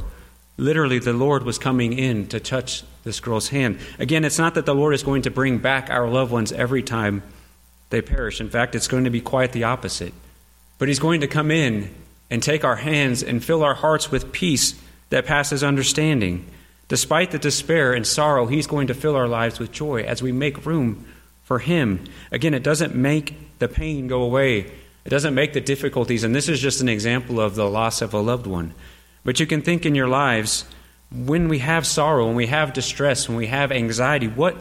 literally 0.57 0.99
the 0.99 1.13
Lord 1.13 1.43
was 1.43 1.59
coming 1.59 1.93
in 1.93 2.29
to 2.29 2.41
touch 2.41 2.85
this 3.05 3.21
girl's 3.21 3.49
hand. 3.49 3.79
Again, 3.99 4.25
it's 4.25 4.39
not 4.39 4.55
that 4.55 4.67
the 4.67 4.75
Lord 4.75 4.95
is 4.95 5.03
going 5.03 5.23
to 5.23 5.31
bring 5.31 5.59
back 5.59 5.91
our 5.91 6.09
loved 6.09 6.33
ones 6.33 6.53
every 6.53 6.83
time 6.83 7.23
they 7.91 8.01
perish. 8.01 8.41
In 8.41 8.49
fact, 8.49 8.75
it's 8.75 8.89
going 8.89 9.05
to 9.05 9.11
be 9.11 9.21
quite 9.21 9.53
the 9.53 9.65
opposite. 9.65 10.15
But 10.79 10.89
He's 10.89 11.01
going 11.01 11.21
to 11.23 11.27
come 11.27 11.51
in 11.51 11.93
and 12.31 12.43
take 12.43 12.65
our 12.65 12.77
hands 12.77 13.23
and 13.23 13.45
fill 13.45 13.63
our 13.65 13.75
hearts 13.75 14.11
with 14.11 14.33
peace 14.33 14.81
that 15.11 15.27
passes 15.27 15.65
understanding. 15.65 16.47
Despite 16.87 17.31
the 17.31 17.39
despair 17.39 17.93
and 17.93 18.07
sorrow, 18.07 18.47
He's 18.47 18.67
going 18.67 18.87
to 18.87 18.95
fill 18.95 19.17
our 19.17 19.29
lives 19.29 19.59
with 19.59 19.73
joy 19.73 20.03
as 20.03 20.23
we 20.23 20.33
make 20.33 20.65
room 20.65 21.05
for 21.45 21.59
Him. 21.59 22.05
Again, 22.31 22.55
it 22.55 22.63
doesn't 22.63 22.95
make 22.95 23.59
the 23.59 23.69
pain 23.69 24.07
go 24.07 24.23
away, 24.23 24.71
it 25.05 25.11
doesn't 25.11 25.35
make 25.35 25.53
the 25.53 25.61
difficulties, 25.61 26.25
and 26.25 26.35
this 26.35 26.49
is 26.49 26.61
just 26.61 26.81
an 26.81 26.89
example 26.89 27.41
of 27.41 27.55
the 27.55 27.69
loss 27.69 28.03
of 28.03 28.15
a 28.15 28.21
loved 28.21 28.47
one. 28.47 28.75
But 29.25 29.41
you 29.41 29.47
can 29.47 29.63
think 29.63 29.87
in 29.87 29.95
your 29.95 30.09
lives 30.09 30.65
when 31.11 31.49
we 31.49 31.61
have 31.61 31.87
sorrow, 31.87 32.27
when 32.27 32.37
we 32.37 32.47
have 32.47 32.73
distress, 32.73 33.29
when 33.29 33.39
we 33.39 33.47
have 33.47 33.73
anxiety, 33.73 34.29
what, 34.29 34.57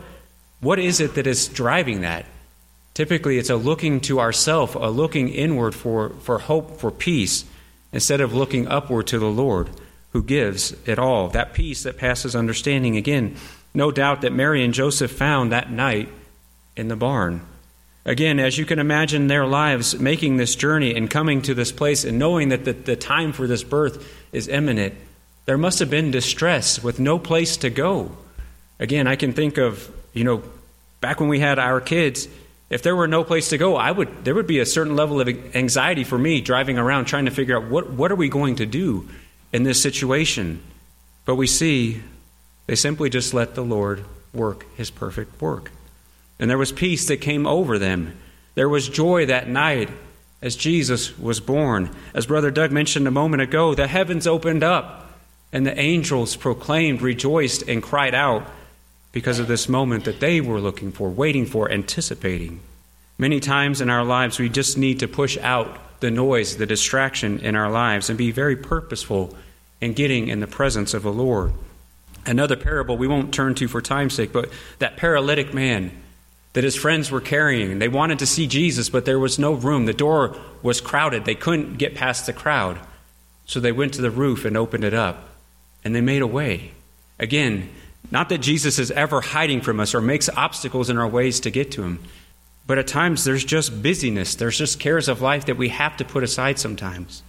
what 0.61 0.79
is 0.79 0.99
it 0.99 1.15
that 1.15 1.27
is 1.27 1.47
driving 1.47 2.01
that? 2.01 2.25
Typically, 2.93 3.37
it's 3.37 3.49
a 3.49 3.55
looking 3.55 3.99
to 4.01 4.19
ourself, 4.19 4.75
a 4.75 4.89
looking 4.89 5.29
inward 5.29 5.75
for, 5.75 6.09
for 6.21 6.39
hope, 6.39 6.79
for 6.79 6.89
peace, 6.89 7.45
instead 7.91 8.21
of 8.21 8.33
looking 8.33 8.67
upward 8.67 9.07
to 9.07 9.19
the 9.19 9.25
Lord 9.25 9.69
who 10.11 10.23
gives 10.23 10.75
it 10.87 10.97
all. 10.97 11.27
That 11.29 11.53
peace 11.53 11.83
that 11.83 11.97
passes 11.97 12.35
understanding. 12.35 12.97
Again, 12.97 13.35
no 13.73 13.91
doubt 13.91 14.21
that 14.21 14.33
Mary 14.33 14.63
and 14.63 14.73
Joseph 14.73 15.11
found 15.11 15.51
that 15.51 15.71
night 15.71 16.09
in 16.75 16.87
the 16.87 16.95
barn. 16.95 17.41
Again, 18.07 18.39
as 18.39 18.57
you 18.57 18.65
can 18.65 18.79
imagine 18.79 19.27
their 19.27 19.45
lives 19.45 19.99
making 19.99 20.37
this 20.37 20.55
journey 20.55 20.95
and 20.95 21.09
coming 21.09 21.41
to 21.41 21.53
this 21.53 21.73
place 21.73 22.05
and 22.05 22.17
knowing 22.17 22.49
that 22.49 22.63
the, 22.63 22.71
the 22.71 22.95
time 22.95 23.33
for 23.33 23.47
this 23.47 23.63
birth 23.63 24.09
is 24.31 24.47
imminent, 24.47 24.93
there 25.45 25.57
must 25.57 25.79
have 25.79 25.89
been 25.89 26.09
distress 26.09 26.81
with 26.81 27.01
no 27.01 27.19
place 27.19 27.57
to 27.57 27.69
go. 27.69 28.15
Again, 28.79 29.07
I 29.07 29.17
can 29.17 29.33
think 29.33 29.57
of, 29.57 29.91
you 30.13 30.23
know, 30.23 30.41
back 31.01 31.19
when 31.19 31.27
we 31.27 31.41
had 31.41 31.59
our 31.59 31.81
kids, 31.81 32.29
if 32.69 32.81
there 32.81 32.95
were 32.95 33.09
no 33.09 33.25
place 33.25 33.49
to 33.49 33.57
go, 33.57 33.75
I 33.75 33.91
would 33.91 34.23
there 34.23 34.35
would 34.35 34.47
be 34.47 34.59
a 34.59 34.65
certain 34.65 34.95
level 34.95 35.19
of 35.19 35.27
anxiety 35.53 36.05
for 36.05 36.17
me 36.17 36.39
driving 36.39 36.77
around 36.77 37.05
trying 37.05 37.25
to 37.25 37.31
figure 37.31 37.57
out 37.57 37.69
what 37.69 37.91
what 37.91 38.11
are 38.11 38.15
we 38.15 38.29
going 38.29 38.55
to 38.57 38.65
do 38.65 39.07
in 39.51 39.63
this 39.63 39.81
situation. 39.81 40.61
But 41.25 41.35
we 41.35 41.47
see 41.47 42.03
they 42.67 42.75
simply 42.75 43.09
just 43.09 43.33
let 43.33 43.55
the 43.55 43.63
Lord 43.63 44.05
work 44.33 44.65
his 44.75 44.89
perfect 44.91 45.41
work. 45.41 45.71
And 46.39 46.49
there 46.49 46.57
was 46.57 46.71
peace 46.71 47.07
that 47.07 47.17
came 47.17 47.47
over 47.47 47.79
them. 47.79 48.17
There 48.55 48.69
was 48.69 48.89
joy 48.89 49.25
that 49.25 49.47
night 49.47 49.89
as 50.41 50.55
Jesus 50.55 51.17
was 51.17 51.39
born. 51.39 51.89
As 52.13 52.27
Brother 52.27 52.51
Doug 52.51 52.71
mentioned 52.71 53.07
a 53.07 53.11
moment 53.11 53.41
ago, 53.41 53.73
the 53.73 53.87
heavens 53.87 54.27
opened 54.27 54.63
up 54.63 55.11
and 55.51 55.65
the 55.65 55.79
angels 55.79 56.35
proclaimed, 56.35 57.01
rejoiced, 57.01 57.63
and 57.63 57.81
cried 57.81 58.13
out 58.13 58.47
because 59.11 59.39
of 59.39 59.47
this 59.47 59.69
moment 59.69 60.05
that 60.05 60.19
they 60.19 60.41
were 60.41 60.59
looking 60.59 60.91
for, 60.91 61.09
waiting 61.09 61.45
for, 61.45 61.71
anticipating. 61.71 62.59
Many 63.17 63.39
times 63.39 63.81
in 63.81 63.89
our 63.89 64.03
lives, 64.03 64.37
we 64.37 64.49
just 64.49 64.77
need 64.77 64.99
to 64.99 65.07
push 65.07 65.37
out 65.39 65.99
the 66.01 66.11
noise, 66.11 66.57
the 66.57 66.65
distraction 66.65 67.39
in 67.39 67.55
our 67.55 67.71
lives, 67.71 68.09
and 68.09 68.17
be 68.17 68.29
very 68.29 68.55
purposeful 68.55 69.35
in 69.81 69.93
getting 69.93 70.27
in 70.27 70.39
the 70.39 70.47
presence 70.47 70.93
of 70.93 71.03
the 71.03 71.11
Lord. 71.11 71.53
Another 72.25 72.55
parable 72.55 72.97
we 72.97 73.07
won't 73.07 73.33
turn 73.33 73.55
to 73.55 73.67
for 73.67 73.81
time's 73.81 74.13
sake, 74.13 74.31
but 74.31 74.49
that 74.79 74.97
paralytic 74.97 75.53
man 75.53 75.91
that 76.57 76.63
his 76.63 76.75
friends 76.75 77.11
were 77.11 77.21
carrying. 77.21 77.77
They 77.77 77.87
wanted 77.87 78.17
to 78.17 78.25
see 78.25 78.47
Jesus, 78.47 78.89
but 78.89 79.05
there 79.05 79.19
was 79.19 79.37
no 79.37 79.53
room. 79.53 79.85
The 79.85 79.93
door 79.93 80.35
was 80.63 80.81
crowded. 80.81 81.23
They 81.23 81.35
couldn't 81.35 81.77
get 81.77 81.93
past 81.93 82.25
the 82.25 82.33
crowd. 82.33 82.79
So 83.45 83.59
they 83.59 83.71
went 83.71 83.93
to 83.93 84.01
the 84.01 84.09
roof 84.09 84.43
and 84.43 84.57
opened 84.57 84.83
it 84.83 84.95
up, 84.95 85.29
and 85.83 85.93
they 85.93 86.01
made 86.01 86.23
a 86.23 86.25
way. 86.25 86.71
Again, 87.19 87.69
not 88.09 88.29
that 88.29 88.39
Jesus 88.39 88.79
is 88.79 88.89
ever 88.89 89.21
hiding 89.21 89.61
from 89.61 89.79
us 89.79 89.93
or 89.93 90.01
makes 90.01 90.29
obstacles 90.29 90.89
in 90.89 90.97
our 90.97 91.07
ways 91.07 91.39
to 91.41 91.51
get 91.51 91.69
to 91.73 91.83
him, 91.83 91.99
but 92.65 92.79
at 92.79 92.87
times 92.87 93.23
there's 93.23 93.45
just 93.45 93.83
busyness. 93.83 94.33
There's 94.33 94.57
just 94.57 94.79
cares 94.79 95.07
of 95.07 95.21
life 95.21 95.45
that 95.45 95.57
we 95.57 95.69
have 95.69 95.95
to 95.97 96.05
put 96.05 96.23
aside 96.23 96.57
sometimes. 96.57 97.21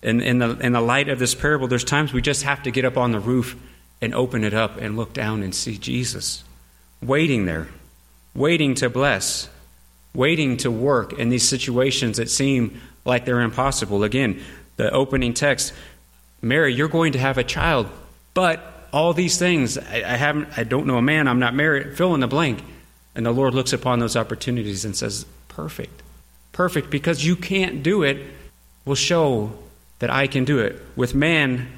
In, 0.00 0.20
in, 0.20 0.38
the, 0.38 0.50
in 0.60 0.74
the 0.74 0.80
light 0.80 1.08
of 1.08 1.18
this 1.18 1.34
parable, 1.34 1.66
there's 1.66 1.82
times 1.82 2.12
we 2.12 2.22
just 2.22 2.44
have 2.44 2.62
to 2.62 2.70
get 2.70 2.84
up 2.84 2.96
on 2.96 3.10
the 3.10 3.18
roof 3.18 3.56
and 4.00 4.14
open 4.14 4.44
it 4.44 4.54
up 4.54 4.76
and 4.76 4.96
look 4.96 5.12
down 5.12 5.42
and 5.42 5.52
see 5.52 5.76
Jesus 5.76 6.44
waiting 7.02 7.46
there 7.46 7.66
waiting 8.36 8.74
to 8.76 8.90
bless, 8.90 9.48
waiting 10.14 10.56
to 10.58 10.70
work 10.70 11.12
in 11.14 11.30
these 11.30 11.48
situations 11.48 12.18
that 12.18 12.30
seem 12.30 12.80
like 13.04 13.24
they're 13.24 13.40
impossible. 13.40 14.04
Again, 14.04 14.40
the 14.76 14.90
opening 14.90 15.34
text 15.34 15.72
Mary, 16.42 16.72
you're 16.74 16.88
going 16.88 17.12
to 17.12 17.18
have 17.18 17.38
a 17.38 17.44
child, 17.44 17.88
but 18.34 18.88
all 18.92 19.12
these 19.12 19.38
things, 19.38 19.78
I, 19.78 19.96
I 19.96 20.16
haven't, 20.16 20.56
I 20.56 20.64
don't 20.64 20.86
know 20.86 20.98
a 20.98 21.02
man, 21.02 21.28
I'm 21.28 21.38
not 21.38 21.54
married, 21.54 21.96
fill 21.96 22.14
in 22.14 22.20
the 22.20 22.26
blank. 22.26 22.62
And 23.14 23.24
the 23.24 23.32
Lord 23.32 23.54
looks 23.54 23.72
upon 23.72 23.98
those 23.98 24.16
opportunities 24.16 24.84
and 24.84 24.94
says, 24.94 25.24
Perfect. 25.48 26.02
Perfect, 26.52 26.90
because 26.90 27.24
you 27.24 27.34
can't 27.34 27.82
do 27.82 28.02
it, 28.02 28.18
will 28.84 28.94
show 28.94 29.52
that 29.98 30.10
I 30.10 30.26
can 30.26 30.44
do 30.44 30.58
it. 30.58 30.80
With 30.94 31.14
man, 31.14 31.68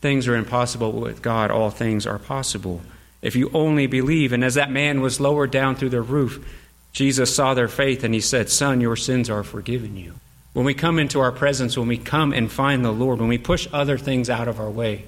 things 0.00 0.26
are 0.26 0.34
impossible. 0.34 0.92
With 0.92 1.20
God, 1.20 1.50
all 1.50 1.70
things 1.70 2.06
are 2.06 2.18
possible 2.18 2.80
if 3.22 3.36
you 3.36 3.50
only 3.54 3.86
believe. 3.86 4.32
And 4.32 4.44
as 4.44 4.54
that 4.54 4.70
man 4.70 5.00
was 5.00 5.20
lowered 5.20 5.50
down 5.50 5.76
through 5.76 5.90
the 5.90 6.02
roof, 6.02 6.46
Jesus 6.92 7.34
saw 7.34 7.54
their 7.54 7.68
faith 7.68 8.04
and 8.04 8.14
he 8.14 8.20
said, 8.20 8.48
Son, 8.48 8.80
your 8.80 8.96
sins 8.96 9.30
are 9.30 9.42
forgiven 9.42 9.96
you. 9.96 10.14
When 10.52 10.64
we 10.64 10.74
come 10.74 10.98
into 10.98 11.20
our 11.20 11.32
presence, 11.32 11.76
when 11.76 11.88
we 11.88 11.98
come 11.98 12.32
and 12.32 12.50
find 12.50 12.84
the 12.84 12.92
Lord, 12.92 13.20
when 13.20 13.28
we 13.28 13.38
push 13.38 13.68
other 13.72 13.98
things 13.98 14.28
out 14.30 14.48
of 14.48 14.58
our 14.58 14.70
way 14.70 15.04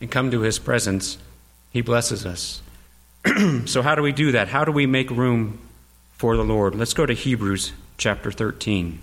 and 0.00 0.10
come 0.10 0.30
to 0.30 0.40
his 0.40 0.58
presence, 0.58 1.18
he 1.70 1.80
blesses 1.80 2.26
us. 2.26 2.60
so, 3.66 3.82
how 3.82 3.94
do 3.94 4.02
we 4.02 4.12
do 4.12 4.32
that? 4.32 4.48
How 4.48 4.64
do 4.64 4.72
we 4.72 4.84
make 4.84 5.10
room 5.10 5.58
for 6.12 6.36
the 6.36 6.44
Lord? 6.44 6.74
Let's 6.74 6.92
go 6.92 7.06
to 7.06 7.14
Hebrews 7.14 7.72
chapter 7.96 8.32
13. 8.32 8.98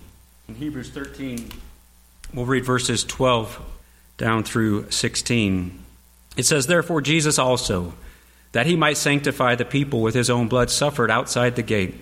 In 0.48 0.54
Hebrews 0.54 0.90
13, 0.90 1.50
we'll 2.34 2.44
read 2.44 2.64
verses 2.64 3.02
12 3.02 3.60
down 4.18 4.44
through 4.44 4.90
16. 4.90 5.84
It 6.36 6.44
says, 6.44 6.66
Therefore, 6.66 7.00
Jesus 7.00 7.38
also 7.38 7.94
that 8.52 8.66
he 8.66 8.76
might 8.76 8.96
sanctify 8.96 9.54
the 9.54 9.64
people 9.64 10.02
with 10.02 10.14
his 10.14 10.30
own 10.30 10.48
blood, 10.48 10.70
suffered 10.70 11.10
outside 11.10 11.56
the 11.56 11.62
gate. 11.62 11.94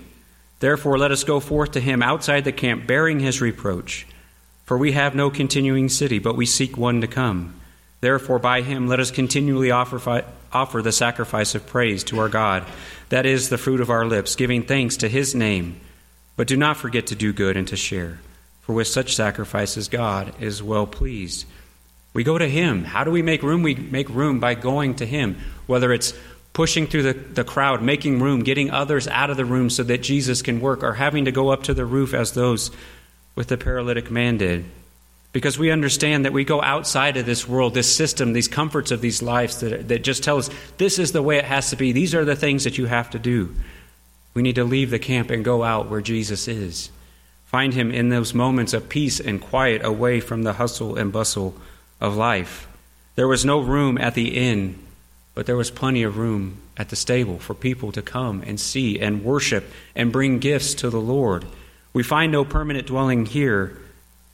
Therefore, 0.61 0.99
let 0.99 1.13
us 1.13 1.25
go 1.25 1.41
forth 1.41 1.73
to 1.73 1.81
him 1.81 2.03
outside 2.03 2.45
the 2.45 2.53
camp, 2.53 2.87
bearing 2.87 3.21
his 3.21 3.41
reproach. 3.41 4.07
For 4.65 4.77
we 4.77 4.93
have 4.93 5.15
no 5.15 5.31
continuing 5.31 5.89
city, 5.89 6.19
but 6.19 6.37
we 6.37 6.47
seek 6.47 6.77
one 6.77 7.01
to 7.01 7.07
come. 7.07 7.55
Therefore, 8.01 8.39
by 8.39 8.63
him 8.63 8.87
let 8.87 9.01
us 9.01 9.11
continually 9.11 9.71
offer, 9.71 10.25
offer 10.53 10.83
the 10.83 10.93
sacrifice 10.93 11.55
of 11.55 11.67
praise 11.67 12.05
to 12.05 12.19
our 12.19 12.29
God, 12.29 12.65
that 13.09 13.27
is 13.27 13.49
the 13.49 13.59
fruit 13.59 13.81
of 13.81 13.91
our 13.91 14.05
lips, 14.05 14.37
giving 14.37 14.63
thanks 14.63 14.97
to 14.99 15.09
his 15.09 15.35
name. 15.35 15.81
But 16.37 16.47
do 16.47 16.57
not 16.57 16.77
forget 16.77 17.09
to 17.09 17.15
do 17.15 17.33
good 17.33 17.57
and 17.57 17.67
to 17.69 17.77
share, 17.77 18.21
for 18.61 18.75
with 18.75 18.87
such 18.87 19.17
sacrifices 19.17 19.89
God 19.89 20.33
is 20.41 20.63
well 20.63 20.87
pleased. 20.87 21.47
We 22.13 22.25
go 22.25 22.39
to 22.39 22.49
him. 22.49 22.85
How 22.85 23.05
do 23.05 23.11
we 23.11 23.23
make 23.23 23.43
room? 23.43 23.63
We 23.63 23.75
make 23.75 24.09
room 24.09 24.39
by 24.41 24.55
going 24.55 24.95
to 24.97 25.07
him, 25.07 25.39
whether 25.67 25.93
it's 25.93 26.15
pushing 26.59 26.89
through 26.89 27.05
the, 27.05 27.13
the 27.13 27.45
crowd, 27.45 27.81
making 27.81 28.19
room, 28.19 28.43
getting 28.43 28.69
others 28.69 29.07
out 29.07 29.31
of 29.31 29.37
the 29.37 29.45
room 29.45 29.71
so 29.71 29.85
that 29.85 30.03
Jesus 30.03 30.43
can 30.43 30.61
work, 30.61 30.83
or 30.83 30.95
having 30.95 31.25
to 31.25 31.31
go 31.31 31.51
up 31.51 31.63
to 31.63 31.73
the 31.73 31.85
roof 31.85 32.13
as 32.13 32.33
those 32.33 32.73
with 33.37 33.47
the 33.47 33.57
paralytic 33.57 34.11
man 34.11 34.37
did. 34.39 34.65
Because 35.33 35.57
we 35.57 35.71
understand 35.71 36.25
that 36.25 36.33
we 36.33 36.43
go 36.43 36.61
outside 36.61 37.17
of 37.17 37.27
this 37.27 37.47
world, 37.47 37.75
this 37.75 37.95
system, 37.95 38.33
these 38.33 38.49
comforts 38.49 38.91
of 38.91 39.01
these 39.01 39.23
lives 39.23 39.61
that, 39.61 39.87
that 39.87 40.03
just 40.03 40.25
tell 40.25 40.37
us 40.37 40.51
this 40.79 40.99
is 40.99 41.13
the 41.13 41.23
way 41.23 41.37
it 41.37 41.45
has 41.45 41.71
to 41.71 41.77
be. 41.77 41.93
These 41.93 42.13
are 42.13 42.25
the 42.25 42.35
things 42.35 42.65
that 42.65 42.77
you 42.77 42.87
have 42.87 43.09
to 43.11 43.21
do. 43.21 43.55
We 44.35 44.43
need 44.43 44.57
to 44.57 44.65
leave 44.65 44.91
the 44.91 44.99
camp 44.99 45.31
and 45.31 45.45
go 45.45 45.63
out 45.63 45.89
where 45.89 46.01
Jesus 46.01 46.49
is. 46.49 46.91
Find 47.45 47.73
him 47.73 47.93
in 47.93 48.09
those 48.09 48.35
moments 48.35 48.73
of 48.73 48.89
peace 48.89 49.21
and 49.21 49.41
quiet 49.41 49.85
away 49.85 50.19
from 50.19 50.43
the 50.43 50.55
hustle 50.55 50.97
and 50.97 51.13
bustle 51.13 51.55
of 52.01 52.17
life. 52.17 52.67
There 53.15 53.29
was 53.29 53.45
no 53.45 53.61
room 53.61 53.97
at 53.97 54.15
the 54.15 54.37
inn 54.37 54.88
but 55.39 55.47
there 55.47 55.57
was 55.57 55.71
plenty 55.71 56.03
of 56.03 56.17
room 56.17 56.57
at 56.77 56.89
the 56.89 56.97
stable 56.97 57.39
for 57.39 57.55
people 57.55 57.93
to 57.93 58.03
come 58.03 58.43
and 58.45 58.59
see 58.59 58.99
and 58.99 59.23
worship 59.23 59.65
and 59.95 60.11
bring 60.11 60.41
gifts 60.41 60.75
to 60.75 60.91
the 60.91 61.01
Lord. 61.01 61.45
We 61.93 62.03
find 62.03 62.33
no 62.33 62.45
permanent 62.45 62.89
dwelling 62.89 63.25
here, 63.25 63.79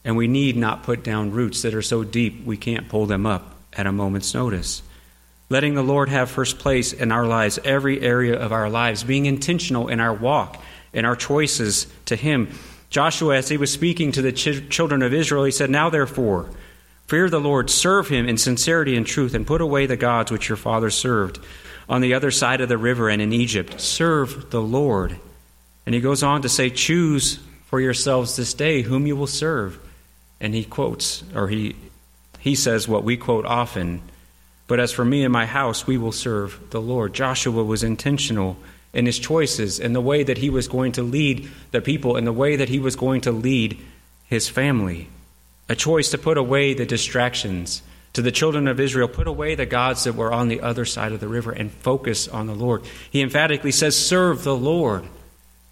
and 0.02 0.16
we 0.16 0.28
need 0.28 0.56
not 0.56 0.82
put 0.82 1.04
down 1.04 1.32
roots 1.32 1.60
that 1.60 1.74
are 1.74 1.82
so 1.82 2.04
deep 2.04 2.46
we 2.46 2.56
can't 2.56 2.88
pull 2.88 3.04
them 3.04 3.26
up 3.26 3.54
at 3.74 3.86
a 3.86 3.92
moment's 3.92 4.32
notice. 4.32 4.80
Letting 5.50 5.74
the 5.74 5.82
Lord 5.82 6.08
have 6.08 6.30
first 6.30 6.58
place 6.58 6.94
in 6.94 7.12
our 7.12 7.26
lives, 7.26 7.58
every 7.66 8.00
area 8.00 8.40
of 8.40 8.50
our 8.50 8.70
lives, 8.70 9.04
being 9.04 9.26
intentional 9.26 9.88
in 9.88 10.00
our 10.00 10.14
walk, 10.14 10.58
in 10.94 11.04
our 11.04 11.16
choices 11.16 11.86
to 12.06 12.16
Him. 12.16 12.48
Joshua, 12.88 13.36
as 13.36 13.50
he 13.50 13.58
was 13.58 13.70
speaking 13.70 14.10
to 14.12 14.22
the 14.22 14.32
ch- 14.32 14.70
children 14.70 15.02
of 15.02 15.12
Israel, 15.12 15.44
he 15.44 15.50
said, 15.50 15.68
Now 15.68 15.90
therefore, 15.90 16.48
Fear 17.06 17.28
the 17.28 17.40
Lord, 17.40 17.68
serve 17.68 18.08
him 18.08 18.28
in 18.28 18.38
sincerity 18.38 18.96
and 18.96 19.06
truth, 19.06 19.34
and 19.34 19.46
put 19.46 19.60
away 19.60 19.86
the 19.86 19.96
gods 19.96 20.30
which 20.30 20.48
your 20.48 20.56
fathers 20.56 20.94
served 20.94 21.38
on 21.88 22.00
the 22.00 22.14
other 22.14 22.30
side 22.30 22.60
of 22.60 22.68
the 22.68 22.78
river 22.78 23.10
and 23.10 23.20
in 23.20 23.32
Egypt. 23.32 23.80
Serve 23.80 24.50
the 24.50 24.62
Lord. 24.62 25.16
And 25.84 25.94
he 25.94 26.00
goes 26.00 26.22
on 26.22 26.42
to 26.42 26.48
say, 26.48 26.70
Choose 26.70 27.38
for 27.66 27.80
yourselves 27.80 28.36
this 28.36 28.54
day 28.54 28.82
whom 28.82 29.06
you 29.06 29.16
will 29.16 29.26
serve. 29.26 29.78
And 30.40 30.54
he 30.54 30.64
quotes, 30.64 31.22
or 31.34 31.48
he, 31.48 31.76
he 32.38 32.54
says 32.54 32.88
what 32.88 33.04
we 33.04 33.16
quote 33.16 33.44
often, 33.44 34.02
but 34.66 34.80
as 34.80 34.92
for 34.92 35.04
me 35.04 35.24
and 35.24 35.32
my 35.32 35.44
house, 35.46 35.86
we 35.86 35.98
will 35.98 36.12
serve 36.12 36.58
the 36.70 36.80
Lord. 36.80 37.12
Joshua 37.12 37.62
was 37.62 37.84
intentional 37.84 38.56
in 38.94 39.04
his 39.04 39.18
choices, 39.18 39.78
in 39.78 39.92
the 39.92 40.00
way 40.00 40.22
that 40.22 40.38
he 40.38 40.48
was 40.48 40.68
going 40.68 40.92
to 40.92 41.02
lead 41.02 41.50
the 41.70 41.82
people, 41.82 42.16
in 42.16 42.24
the 42.24 42.32
way 42.32 42.56
that 42.56 42.70
he 42.70 42.78
was 42.78 42.96
going 42.96 43.20
to 43.22 43.32
lead 43.32 43.78
his 44.26 44.48
family 44.48 45.08
a 45.68 45.74
choice 45.74 46.10
to 46.10 46.18
put 46.18 46.38
away 46.38 46.74
the 46.74 46.86
distractions. 46.86 47.82
To 48.14 48.22
the 48.22 48.32
children 48.32 48.68
of 48.68 48.78
Israel, 48.78 49.08
put 49.08 49.26
away 49.26 49.54
the 49.54 49.66
gods 49.66 50.04
that 50.04 50.14
were 50.14 50.32
on 50.32 50.48
the 50.48 50.60
other 50.60 50.84
side 50.84 51.12
of 51.12 51.20
the 51.20 51.28
river 51.28 51.50
and 51.50 51.72
focus 51.72 52.28
on 52.28 52.46
the 52.46 52.54
Lord. 52.54 52.84
He 53.10 53.20
emphatically 53.20 53.72
says, 53.72 53.96
Serve 53.96 54.44
the 54.44 54.56
Lord. 54.56 55.04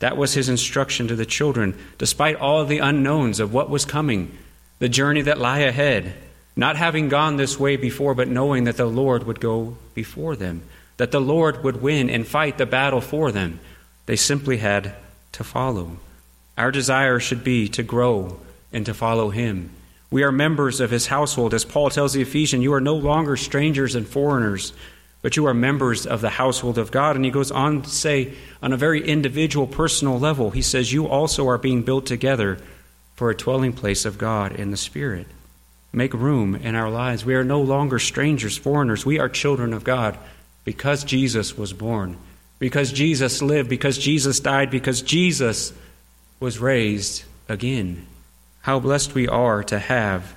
That 0.01 0.17
was 0.17 0.35
his 0.35 0.49
instruction 0.49 1.07
to 1.09 1.15
the 1.15 1.27
children, 1.27 1.79
despite 1.99 2.35
all 2.37 2.65
the 2.65 2.81
unknowns 2.81 3.39
of 3.39 3.55
what 3.55 3.71
was 3.71 3.85
coming, 3.85 4.37
the 4.81 4.89
journey 4.89 5.23
that 5.23 5.39
lie 5.39 5.61
ahead. 5.61 6.15
not 6.57 6.77
having 6.77 7.09
gone 7.09 7.37
this 7.37 7.59
way 7.59 7.77
before, 7.77 8.15
but 8.15 8.29
knowing 8.29 8.65
that 8.65 8.77
the 8.77 8.85
Lord 8.87 9.25
would 9.25 9.41
go 9.41 9.77
before 9.95 10.37
them, 10.37 10.63
that 10.97 11.11
the 11.11 11.21
Lord 11.21 11.65
would 11.65 11.81
win 11.81 12.11
and 12.11 12.27
fight 12.27 12.59
the 12.59 12.67
battle 12.67 13.01
for 13.01 13.33
them. 13.33 13.61
They 14.07 14.17
simply 14.17 14.59
had 14.59 14.95
to 15.33 15.45
follow. 15.45 15.97
Our 16.59 16.71
desire 16.71 17.19
should 17.21 17.43
be 17.43 17.69
to 17.69 17.83
grow 17.83 18.39
and 18.73 18.85
to 18.87 18.93
follow 18.93 19.31
Him. 19.31 19.71
We 20.13 20.25
are 20.25 20.31
members 20.31 20.81
of 20.81 20.91
His 20.91 21.07
household. 21.07 21.55
As 21.55 21.65
Paul 21.65 21.89
tells 21.89 22.13
the 22.13 22.21
Ephesians, 22.21 22.63
you 22.63 22.75
are 22.75 22.83
no 22.83 22.95
longer 22.95 23.35
strangers 23.35 23.95
and 23.95 24.07
foreigners, 24.07 24.75
but 25.23 25.37
you 25.37 25.47
are 25.47 25.55
members 25.55 26.07
of 26.07 26.21
the 26.21 26.29
household 26.29 26.77
of 26.77 26.91
God. 26.91 27.17
And 27.17 27.25
he 27.25 27.31
goes 27.31 27.51
on 27.51 27.81
to 27.81 27.89
say, 27.89 28.35
on 28.63 28.75
a 28.75 28.77
very 28.77 29.03
individual, 29.09 29.67
personal 29.67 30.19
level, 30.19 30.51
he 30.51 30.61
says, 30.61 30.93
You 30.93 31.09
also 31.09 31.49
are 31.49 31.57
being 31.57 31.83
built 31.83 32.05
together 32.05 32.59
for 33.15 33.31
a 33.31 33.37
dwelling 33.37 33.73
place 33.73 34.05
of 34.05 34.19
God 34.19 34.53
in 34.53 34.71
the 34.71 34.77
Spirit. 34.77 35.27
Make 35.95 36.13
room 36.13 36.57
in 36.57 36.75
our 36.75 36.91
lives. 36.91 37.25
We 37.25 37.35
are 37.35 37.45
no 37.45 37.63
longer 37.63 37.99
strangers, 37.99 38.59
foreigners. 38.59 39.07
We 39.07 39.19
are 39.19 39.31
children 39.31 39.73
of 39.73 39.83
God 39.83 40.19
because 40.65 41.05
Jesus 41.05 41.57
was 41.57 41.73
born, 41.73 42.19
because 42.59 42.93
Jesus 42.93 43.41
lived, 43.41 43.71
because 43.71 43.97
Jesus 43.97 44.41
died, 44.41 44.71
because 44.71 45.01
Jesus 45.01 45.73
was 46.39 46.59
raised 46.59 47.25
again. 47.49 48.07
How 48.63 48.81
blessed 48.81 49.15
we 49.15 49.29
are 49.29 49.63
to 49.65 49.79
have 49.79 50.35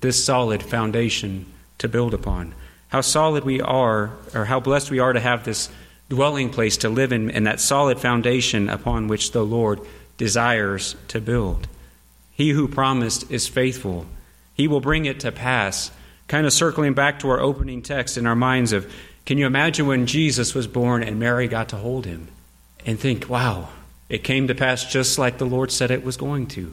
this 0.00 0.24
solid 0.24 0.62
foundation 0.62 1.46
to 1.78 1.88
build 1.88 2.14
upon. 2.14 2.54
How 2.88 3.00
solid 3.00 3.44
we 3.44 3.60
are, 3.60 4.10
or 4.34 4.44
how 4.46 4.60
blessed 4.60 4.90
we 4.90 4.98
are 4.98 5.12
to 5.12 5.20
have 5.20 5.44
this 5.44 5.68
dwelling 6.08 6.50
place 6.50 6.76
to 6.78 6.88
live 6.88 7.12
in, 7.12 7.30
and 7.30 7.46
that 7.46 7.60
solid 7.60 8.00
foundation 8.00 8.68
upon 8.68 9.08
which 9.08 9.32
the 9.32 9.44
Lord 9.44 9.80
desires 10.16 10.96
to 11.08 11.20
build. 11.20 11.68
He 12.32 12.50
who 12.50 12.68
promised 12.68 13.30
is 13.30 13.48
faithful. 13.48 14.06
He 14.54 14.68
will 14.68 14.80
bring 14.80 15.04
it 15.04 15.20
to 15.20 15.32
pass. 15.32 15.90
Kind 16.26 16.46
of 16.46 16.52
circling 16.52 16.94
back 16.94 17.20
to 17.20 17.30
our 17.30 17.40
opening 17.40 17.82
text 17.82 18.16
in 18.16 18.26
our 18.26 18.36
minds 18.36 18.72
of 18.72 18.92
can 19.24 19.36
you 19.36 19.46
imagine 19.46 19.86
when 19.86 20.06
Jesus 20.06 20.54
was 20.54 20.66
born 20.66 21.02
and 21.02 21.20
Mary 21.20 21.48
got 21.48 21.68
to 21.68 21.76
hold 21.76 22.06
him 22.06 22.28
and 22.86 22.98
think, 22.98 23.28
wow, 23.28 23.68
it 24.08 24.24
came 24.24 24.48
to 24.48 24.54
pass 24.54 24.90
just 24.90 25.18
like 25.18 25.36
the 25.36 25.44
Lord 25.44 25.70
said 25.70 25.90
it 25.90 26.02
was 26.02 26.16
going 26.16 26.46
to. 26.46 26.72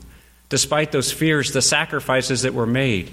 Despite 0.49 0.91
those 0.91 1.11
fears, 1.11 1.51
the 1.51 1.61
sacrifices 1.61 2.43
that 2.43 2.53
were 2.53 2.67
made. 2.67 3.11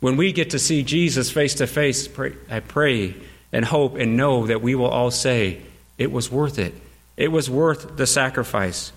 When 0.00 0.16
we 0.16 0.32
get 0.32 0.50
to 0.50 0.58
see 0.58 0.82
Jesus 0.82 1.30
face 1.30 1.54
to 1.54 1.66
face, 1.66 2.08
I 2.50 2.60
pray 2.60 3.14
and 3.52 3.64
hope 3.64 3.96
and 3.96 4.16
know 4.16 4.46
that 4.46 4.62
we 4.62 4.74
will 4.74 4.86
all 4.86 5.10
say, 5.10 5.60
it 5.96 6.12
was 6.12 6.30
worth 6.30 6.58
it. 6.58 6.74
It 7.16 7.32
was 7.32 7.50
worth 7.50 7.96
the 7.96 8.06
sacrifice. 8.06 8.92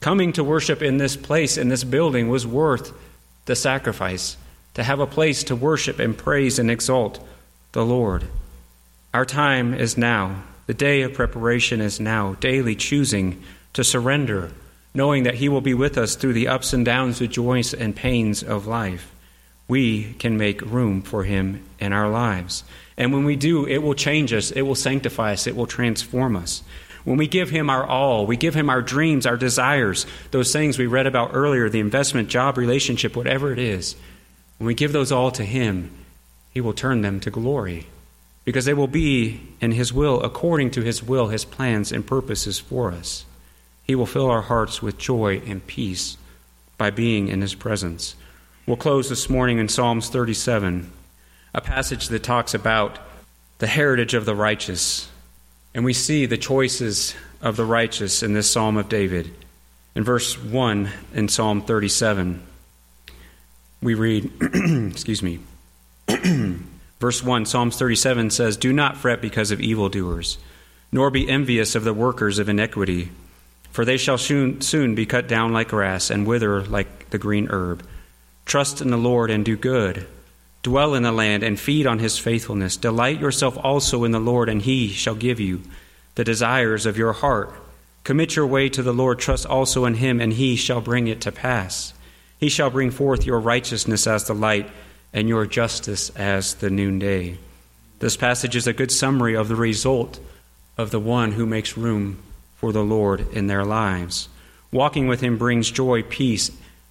Coming 0.00 0.32
to 0.32 0.42
worship 0.42 0.82
in 0.82 0.96
this 0.96 1.16
place, 1.16 1.56
in 1.56 1.68
this 1.68 1.84
building, 1.84 2.28
was 2.28 2.46
worth 2.46 2.92
the 3.44 3.54
sacrifice. 3.54 4.36
To 4.74 4.82
have 4.82 4.98
a 4.98 5.06
place 5.06 5.44
to 5.44 5.56
worship 5.56 5.98
and 5.98 6.16
praise 6.16 6.58
and 6.58 6.70
exalt 6.70 7.24
the 7.72 7.84
Lord. 7.84 8.24
Our 9.12 9.24
time 9.24 9.74
is 9.74 9.96
now. 9.96 10.42
The 10.66 10.74
day 10.74 11.02
of 11.02 11.14
preparation 11.14 11.80
is 11.80 12.00
now, 12.00 12.34
daily 12.34 12.76
choosing 12.76 13.42
to 13.72 13.84
surrender, 13.84 14.52
knowing 14.94 15.24
that 15.24 15.36
He 15.36 15.48
will 15.48 15.60
be 15.60 15.74
with 15.74 15.96
us 15.96 16.16
through 16.16 16.32
the 16.32 16.48
ups 16.48 16.72
and 16.72 16.84
downs, 16.84 17.18
the 17.18 17.28
joys 17.28 17.74
and 17.74 17.94
pains 17.94 18.42
of 18.42 18.66
life. 18.66 19.14
We 19.68 20.14
can 20.14 20.36
make 20.36 20.62
room 20.62 21.02
for 21.02 21.24
Him 21.24 21.64
in 21.78 21.92
our 21.92 22.10
lives. 22.10 22.64
And 22.96 23.12
when 23.12 23.24
we 23.24 23.36
do, 23.36 23.66
it 23.66 23.78
will 23.78 23.94
change 23.94 24.32
us, 24.32 24.50
it 24.50 24.62
will 24.62 24.74
sanctify 24.74 25.32
us, 25.32 25.46
it 25.46 25.56
will 25.56 25.66
transform 25.66 26.36
us. 26.36 26.62
When 27.04 27.16
we 27.16 27.28
give 27.28 27.50
Him 27.50 27.70
our 27.70 27.86
all, 27.86 28.26
we 28.26 28.36
give 28.36 28.54
Him 28.54 28.68
our 28.68 28.82
dreams, 28.82 29.26
our 29.26 29.36
desires, 29.36 30.06
those 30.32 30.52
things 30.52 30.78
we 30.78 30.86
read 30.86 31.06
about 31.06 31.30
earlier 31.32 31.68
the 31.68 31.80
investment, 31.80 32.28
job, 32.28 32.58
relationship, 32.58 33.16
whatever 33.16 33.52
it 33.52 33.58
is 33.58 33.96
when 34.60 34.66
we 34.66 34.74
give 34.74 34.92
those 34.92 35.10
all 35.10 35.30
to 35.30 35.44
Him, 35.44 35.90
He 36.50 36.60
will 36.60 36.74
turn 36.74 37.00
them 37.00 37.18
to 37.20 37.30
glory 37.30 37.86
because 38.44 38.66
they 38.66 38.74
will 38.74 38.86
be 38.86 39.40
in 39.58 39.72
His 39.72 39.90
will, 39.90 40.22
according 40.22 40.70
to 40.72 40.82
His 40.82 41.02
will, 41.02 41.28
His 41.28 41.46
plans 41.46 41.90
and 41.90 42.06
purposes 42.06 42.58
for 42.58 42.92
us. 42.92 43.24
He 43.90 43.96
will 43.96 44.06
fill 44.06 44.30
our 44.30 44.42
hearts 44.42 44.80
with 44.80 44.98
joy 44.98 45.42
and 45.44 45.66
peace 45.66 46.16
by 46.78 46.90
being 46.90 47.26
in 47.26 47.40
His 47.40 47.56
presence. 47.56 48.14
We'll 48.64 48.76
close 48.76 49.08
this 49.08 49.28
morning 49.28 49.58
in 49.58 49.68
Psalms 49.68 50.08
37, 50.10 50.92
a 51.52 51.60
passage 51.60 52.06
that 52.06 52.22
talks 52.22 52.54
about 52.54 53.00
the 53.58 53.66
heritage 53.66 54.14
of 54.14 54.26
the 54.26 54.34
righteous 54.36 55.10
and 55.74 55.84
we 55.84 55.92
see 55.92 56.24
the 56.24 56.38
choices 56.38 57.16
of 57.42 57.56
the 57.56 57.64
righteous 57.64 58.22
in 58.22 58.32
this 58.32 58.48
Psalm 58.48 58.76
of 58.76 58.88
David. 58.88 59.34
In 59.96 60.04
verse 60.04 60.40
1 60.40 60.88
in 61.12 61.26
Psalm 61.26 61.60
37, 61.60 62.46
we 63.82 63.94
read, 63.94 64.30
excuse 64.92 65.20
me, 65.20 65.40
verse 67.00 67.24
1, 67.24 67.44
Psalms 67.44 67.76
37 67.76 68.30
says, 68.30 68.56
Do 68.56 68.72
not 68.72 68.98
fret 68.98 69.20
because 69.20 69.50
of 69.50 69.60
evildoers, 69.60 70.38
nor 70.92 71.10
be 71.10 71.28
envious 71.28 71.74
of 71.74 71.82
the 71.82 71.92
workers 71.92 72.38
of 72.38 72.48
iniquity, 72.48 73.10
for 73.70 73.84
they 73.84 73.96
shall 73.96 74.18
soon, 74.18 74.60
soon 74.60 74.94
be 74.94 75.06
cut 75.06 75.28
down 75.28 75.52
like 75.52 75.68
grass 75.68 76.10
and 76.10 76.26
wither 76.26 76.62
like 76.62 77.10
the 77.10 77.18
green 77.18 77.48
herb. 77.50 77.84
Trust 78.44 78.80
in 78.80 78.90
the 78.90 78.96
Lord 78.96 79.30
and 79.30 79.44
do 79.44 79.56
good 79.56 80.06
Dwell 80.62 80.94
in 80.94 81.02
the 81.02 81.12
land 81.12 81.42
and 81.42 81.58
feed 81.58 81.86
on 81.86 82.00
his 82.00 82.18
faithfulness. 82.18 82.76
Delight 82.76 83.18
yourself 83.18 83.56
also 83.62 84.04
in 84.04 84.12
the 84.12 84.20
Lord, 84.20 84.48
and 84.48 84.60
he 84.60 84.88
shall 84.88 85.14
give 85.14 85.40
you 85.40 85.62
the 86.16 86.24
desires 86.24 86.84
of 86.84 86.98
your 86.98 87.14
heart. 87.14 87.52
Commit 88.04 88.36
your 88.36 88.46
way 88.46 88.68
to 88.68 88.82
the 88.82 88.92
Lord, 88.92 89.18
trust 89.18 89.46
also 89.46 89.86
in 89.86 89.94
him, 89.94 90.20
and 90.20 90.34
he 90.34 90.56
shall 90.56 90.82
bring 90.82 91.06
it 91.06 91.22
to 91.22 91.32
pass. 91.32 91.94
He 92.38 92.50
shall 92.50 92.68
bring 92.68 92.90
forth 92.90 93.24
your 93.24 93.40
righteousness 93.40 94.06
as 94.06 94.24
the 94.24 94.34
light, 94.34 94.70
and 95.12 95.28
your 95.28 95.46
justice 95.46 96.10
as 96.10 96.54
the 96.56 96.70
noonday. 96.70 97.38
This 97.98 98.16
passage 98.16 98.54
is 98.54 98.66
a 98.66 98.72
good 98.72 98.92
summary 98.92 99.34
of 99.34 99.48
the 99.48 99.56
result 99.56 100.20
of 100.76 100.90
the 100.90 101.00
one 101.00 101.32
who 101.32 101.46
makes 101.46 101.76
room 101.76 102.22
for 102.60 102.72
the 102.72 102.84
Lord 102.84 103.26
in 103.32 103.46
their 103.46 103.64
lives. 103.64 104.28
Walking 104.70 105.08
with 105.08 105.22
him 105.22 105.38
brings 105.38 105.70
joy, 105.70 106.02
peace, 106.02 106.50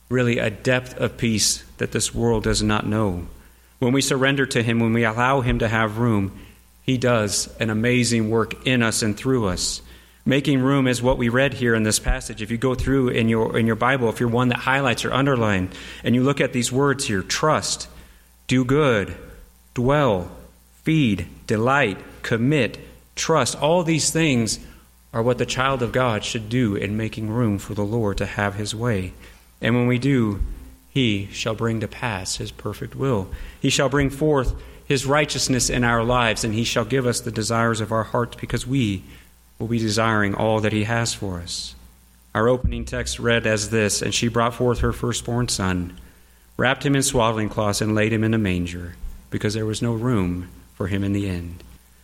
really 0.10 0.39
a 0.39 0.49
depth 0.49 0.97
of 0.97 1.17
peace 1.17 1.63
that 1.77 1.91
this 1.91 2.13
world 2.13 2.43
does 2.43 2.63
not 2.63 2.88
know. 2.88 3.27
When 3.77 3.93
we 3.93 4.01
surrender 4.01 4.45
to 4.47 4.63
Him, 4.63 4.79
when 4.79 4.93
we 4.93 5.05
allow 5.05 5.41
Him 5.41 5.60
to 5.60 5.67
have 5.67 5.99
room, 5.99 6.38
He 6.84 6.97
does 6.97 7.47
an 7.60 7.69
amazing 7.69 8.29
work 8.29 8.65
in 8.67 8.84
us 8.84 9.01
and 9.01 9.15
through 9.15 9.47
us. 9.47 9.82
Making 10.25 10.62
room 10.62 10.88
is 10.88 11.01
what 11.01 11.17
we 11.17 11.29
read 11.29 11.53
here 11.53 11.75
in 11.75 11.84
this 11.84 11.99
passage. 11.99 12.41
If 12.41 12.51
you 12.51 12.58
go 12.58 12.75
through 12.75 13.10
in 13.10 13.29
your, 13.29 13.58
in 13.58 13.65
your 13.65 13.77
Bible, 13.77 14.10
if 14.10 14.19
you're 14.19 14.29
one 14.29 14.49
that 14.49 14.60
highlights 14.60 15.05
or 15.05 15.13
underline, 15.13 15.69
and 16.03 16.13
you 16.13 16.23
look 16.23 16.41
at 16.41 16.51
these 16.51 16.71
words 16.71 17.05
here 17.05 17.21
trust, 17.21 17.88
do 18.47 18.65
good, 18.65 19.15
dwell, 19.73 20.29
feed, 20.84 21.27
delight, 21.47 21.99
commit, 22.21 22.79
trust, 23.15 23.55
all 23.62 23.84
these 23.84 24.12
things 24.12 24.60
are 25.13 25.23
what 25.23 25.37
the 25.37 25.45
child 25.45 25.81
of 25.81 25.91
God 25.91 26.23
should 26.23 26.49
do 26.49 26.75
in 26.75 26.97
making 26.97 27.29
room 27.29 27.57
for 27.57 27.73
the 27.73 27.83
Lord 27.83 28.17
to 28.17 28.25
have 28.25 28.55
His 28.55 28.75
way. 28.75 29.13
And 29.61 29.75
when 29.75 29.87
we 29.87 29.97
do, 29.97 30.41
he 30.89 31.27
shall 31.31 31.55
bring 31.55 31.79
to 31.79 31.87
pass 31.87 32.37
his 32.37 32.51
perfect 32.51 32.95
will. 32.95 33.29
He 33.61 33.69
shall 33.69 33.89
bring 33.89 34.09
forth 34.09 34.55
his 34.85 35.05
righteousness 35.05 35.69
in 35.69 35.83
our 35.83 36.03
lives, 36.03 36.43
and 36.43 36.53
he 36.53 36.63
shall 36.63 36.85
give 36.85 37.05
us 37.05 37.21
the 37.21 37.31
desires 37.31 37.79
of 37.79 37.91
our 37.91 38.03
hearts 38.03 38.37
because 38.37 38.65
we 38.65 39.03
will 39.59 39.67
be 39.67 39.77
desiring 39.77 40.33
all 40.33 40.61
that 40.61 40.73
he 40.73 40.85
has 40.85 41.13
for 41.13 41.39
us. 41.39 41.75
Our 42.33 42.47
opening 42.47 42.85
text 42.85 43.19
read 43.19 43.45
as 43.45 43.69
this 43.69 44.01
And 44.01 44.13
she 44.13 44.27
brought 44.27 44.55
forth 44.55 44.79
her 44.79 44.93
firstborn 44.93 45.47
son, 45.47 45.99
wrapped 46.57 46.85
him 46.85 46.95
in 46.95 47.03
swaddling 47.03 47.49
cloths, 47.49 47.81
and 47.81 47.93
laid 47.93 48.11
him 48.11 48.23
in 48.23 48.33
a 48.33 48.39
manger, 48.39 48.95
because 49.29 49.53
there 49.53 49.65
was 49.65 49.81
no 49.81 49.93
room 49.93 50.49
for 50.73 50.87
him 50.87 51.03
in 51.03 51.13
the 51.13 51.29
inn. 51.29 51.55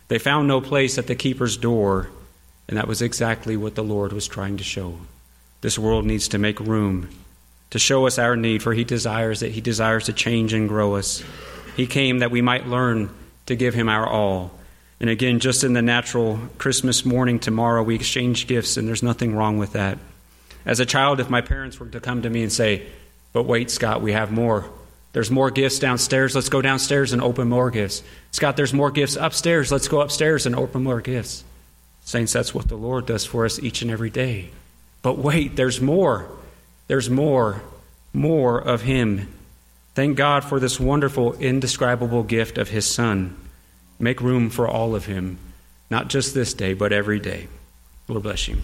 They 0.08 0.18
found 0.18 0.46
no 0.46 0.60
place 0.60 0.96
at 0.96 1.08
the 1.08 1.16
keeper's 1.16 1.56
door, 1.56 2.08
and 2.68 2.76
that 2.76 2.88
was 2.88 3.02
exactly 3.02 3.56
what 3.56 3.74
the 3.74 3.84
Lord 3.84 4.12
was 4.12 4.26
trying 4.26 4.56
to 4.56 4.64
show. 4.64 4.98
This 5.60 5.78
world 5.78 6.04
needs 6.04 6.28
to 6.28 6.38
make 6.38 6.60
room 6.60 7.08
to 7.70 7.78
show 7.78 8.06
us 8.06 8.18
our 8.18 8.36
need, 8.36 8.62
for 8.62 8.72
He 8.72 8.84
desires 8.84 9.42
it. 9.42 9.52
He 9.52 9.60
desires 9.60 10.04
to 10.04 10.12
change 10.12 10.52
and 10.52 10.68
grow 10.68 10.96
us. 10.96 11.22
He 11.76 11.86
came 11.86 12.20
that 12.20 12.30
we 12.30 12.40
might 12.40 12.66
learn 12.66 13.10
to 13.46 13.56
give 13.56 13.74
Him 13.74 13.88
our 13.88 14.06
all. 14.06 14.52
And 15.00 15.10
again, 15.10 15.40
just 15.40 15.62
in 15.62 15.72
the 15.72 15.82
natural 15.82 16.40
Christmas 16.58 17.04
morning 17.04 17.38
tomorrow, 17.38 17.82
we 17.82 17.94
exchange 17.94 18.46
gifts, 18.46 18.76
and 18.76 18.88
there's 18.88 19.02
nothing 19.02 19.34
wrong 19.34 19.58
with 19.58 19.72
that. 19.72 19.98
As 20.64 20.80
a 20.80 20.86
child, 20.86 21.20
if 21.20 21.28
my 21.28 21.42
parents 21.42 21.78
were 21.78 21.86
to 21.86 22.00
come 22.00 22.22
to 22.22 22.30
me 22.30 22.42
and 22.42 22.52
say, 22.52 22.86
But 23.32 23.44
wait, 23.44 23.70
Scott, 23.70 24.00
we 24.00 24.12
have 24.12 24.32
more. 24.32 24.64
There's 25.12 25.30
more 25.30 25.50
gifts 25.50 25.78
downstairs. 25.78 26.34
Let's 26.34 26.48
go 26.48 26.60
downstairs 26.60 27.12
and 27.12 27.22
open 27.22 27.48
more 27.48 27.70
gifts. 27.70 28.02
Scott, 28.32 28.56
there's 28.56 28.74
more 28.74 28.90
gifts 28.90 29.16
upstairs. 29.16 29.72
Let's 29.72 29.88
go 29.88 30.00
upstairs 30.00 30.44
and 30.46 30.54
open 30.54 30.82
more 30.82 31.00
gifts. 31.00 31.44
Saints, 32.06 32.32
that's 32.32 32.54
what 32.54 32.68
the 32.68 32.76
Lord 32.76 33.04
does 33.04 33.26
for 33.26 33.44
us 33.44 33.58
each 33.58 33.82
and 33.82 33.90
every 33.90 34.10
day. 34.10 34.50
But 35.02 35.18
wait, 35.18 35.56
there's 35.56 35.80
more. 35.80 36.28
There's 36.86 37.10
more, 37.10 37.62
more 38.14 38.60
of 38.60 38.82
Him. 38.82 39.28
Thank 39.96 40.16
God 40.16 40.44
for 40.44 40.60
this 40.60 40.78
wonderful, 40.78 41.34
indescribable 41.34 42.22
gift 42.22 42.58
of 42.58 42.68
His 42.68 42.86
Son. 42.86 43.36
Make 43.98 44.20
room 44.20 44.50
for 44.50 44.68
all 44.68 44.94
of 44.94 45.06
Him, 45.06 45.38
not 45.90 46.06
just 46.06 46.32
this 46.32 46.54
day, 46.54 46.74
but 46.74 46.92
every 46.92 47.18
day. 47.18 47.48
Lord 48.06 48.22
bless 48.22 48.46
you. 48.46 48.58